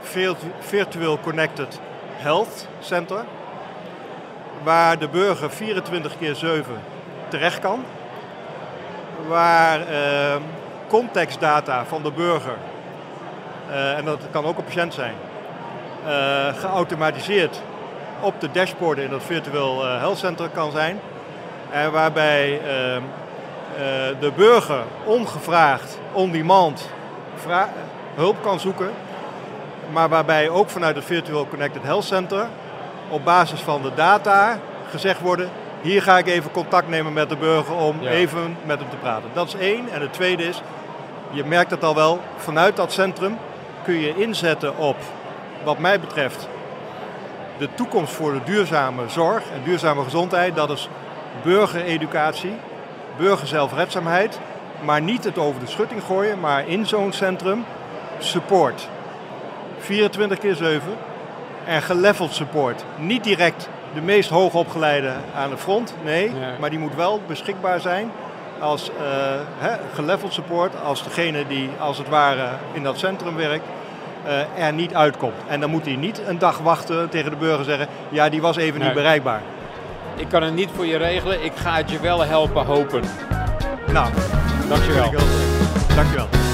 virtu- 0.01 0.51
virtueel 0.59 1.19
connected 1.19 1.79
health 2.17 2.67
center. 2.79 3.23
Waar 4.63 4.99
de 4.99 5.07
burger 5.07 5.49
24 5.51 6.17
keer 6.17 6.35
7 6.35 6.75
terecht 7.29 7.59
kan. 7.59 7.83
Waar 9.27 9.79
eh, 9.87 10.35
contextdata 10.87 11.85
van 11.85 12.03
de 12.03 12.11
burger, 12.11 12.55
eh, 13.71 13.97
en 13.97 14.05
dat 14.05 14.19
kan 14.31 14.45
ook 14.45 14.57
een 14.57 14.63
patiënt 14.63 14.93
zijn, 14.93 15.13
eh, 16.05 16.47
geautomatiseerd 16.59 17.61
op 18.21 18.41
de 18.41 18.51
dashboarden 18.51 19.03
in 19.03 19.09
dat 19.09 19.23
virtueel 19.23 19.85
eh, 19.85 19.97
health 19.99 20.17
center 20.17 20.49
kan 20.49 20.71
zijn. 20.71 20.99
En 21.71 21.91
waarbij 21.91 22.59
ehm, 22.61 23.01
eh, 23.75 24.19
de 24.19 24.31
burger 24.35 24.81
ongevraagd, 25.05 25.99
on 26.11 26.31
demand, 26.31 26.89
vra- 27.35 27.69
hulp 28.15 28.35
kan 28.41 28.59
zoeken. 28.59 28.91
Maar 29.91 30.09
waarbij 30.09 30.49
ook 30.49 30.69
vanuit 30.69 30.95
het 30.95 31.05
Virtual 31.05 31.47
Connected 31.47 31.83
Health 31.83 32.03
Center 32.03 32.45
op 33.09 33.23
basis 33.25 33.59
van 33.61 33.81
de 33.81 33.91
data 33.95 34.57
gezegd 34.89 35.19
worden, 35.19 35.49
hier 35.81 36.01
ga 36.01 36.17
ik 36.17 36.27
even 36.27 36.51
contact 36.51 36.87
nemen 36.87 37.13
met 37.13 37.29
de 37.29 37.35
burger 37.35 37.75
om 37.75 37.95
Ja. 38.01 38.09
even 38.09 38.57
met 38.65 38.79
hem 38.79 38.89
te 38.89 38.95
praten. 38.95 39.29
Dat 39.33 39.47
is 39.47 39.55
één. 39.55 39.89
En 39.91 40.01
het 40.01 40.13
tweede 40.13 40.43
is, 40.43 40.61
je 41.31 41.43
merkt 41.45 41.71
het 41.71 41.83
al 41.83 41.95
wel, 41.95 42.19
vanuit 42.37 42.75
dat 42.75 42.91
centrum 42.91 43.37
kun 43.83 43.99
je 43.99 44.15
inzetten 44.15 44.77
op, 44.77 44.97
wat 45.63 45.77
mij 45.77 45.99
betreft, 45.99 46.47
de 47.57 47.69
toekomst 47.73 48.13
voor 48.13 48.33
de 48.33 48.43
duurzame 48.43 49.09
zorg 49.09 49.43
en 49.53 49.61
duurzame 49.63 50.03
gezondheid. 50.03 50.55
Dat 50.55 50.69
is 50.69 50.89
burgereducatie, 51.43 52.55
burgerzelfredzaamheid 53.17 54.39
maar 54.83 55.01
niet 55.01 55.23
het 55.23 55.37
over 55.37 55.59
de 55.59 55.67
schutting 55.67 56.03
gooien, 56.03 56.39
maar 56.39 56.67
in 56.67 56.85
zo'n 56.85 57.13
centrum 57.13 57.65
support. 58.19 58.89
24 59.79 60.37
keer 60.37 60.55
7 60.55 60.81
en 61.65 61.81
geleveld 61.81 62.33
support. 62.33 62.85
Niet 62.97 63.23
direct 63.23 63.69
de 63.93 64.01
meest 64.01 64.29
hoogopgeleide 64.29 65.13
aan 65.35 65.49
de 65.49 65.57
front, 65.57 65.93
nee, 66.03 66.31
maar 66.59 66.69
die 66.69 66.79
moet 66.79 66.95
wel 66.95 67.21
beschikbaar 67.27 67.79
zijn 67.79 68.11
als 68.59 68.91
uh, 69.61 69.71
geleveld 69.93 70.33
support, 70.33 70.81
als 70.83 71.03
degene 71.03 71.47
die 71.47 71.69
als 71.79 71.97
het 71.97 72.09
ware 72.09 72.47
in 72.71 72.83
dat 72.83 72.99
centrum 72.99 73.35
werkt, 73.35 73.65
uh, 74.25 74.65
er 74.65 74.73
niet 74.73 74.95
uitkomt. 74.95 75.33
En 75.47 75.59
dan 75.59 75.69
moet 75.69 75.85
hij 75.85 75.95
niet 75.95 76.21
een 76.27 76.39
dag 76.39 76.57
wachten 76.57 77.09
tegen 77.09 77.31
de 77.31 77.37
burger 77.37 77.65
zeggen, 77.65 77.87
ja 78.09 78.29
die 78.29 78.41
was 78.41 78.57
even 78.57 78.81
niet 78.81 78.93
bereikbaar. 78.93 79.41
Ik 80.15 80.27
kan 80.29 80.43
het 80.43 80.53
niet 80.53 80.69
voor 80.75 80.85
je 80.85 80.97
regelen, 80.97 81.43
ik 81.43 81.55
ga 81.55 81.75
het 81.75 81.91
je 81.91 81.99
wel 81.99 82.25
helpen 82.25 82.65
hopen. 82.65 83.03
Nou, 83.91 84.09
dankjewel. 84.67 85.11
Dankjewel. 85.95 86.48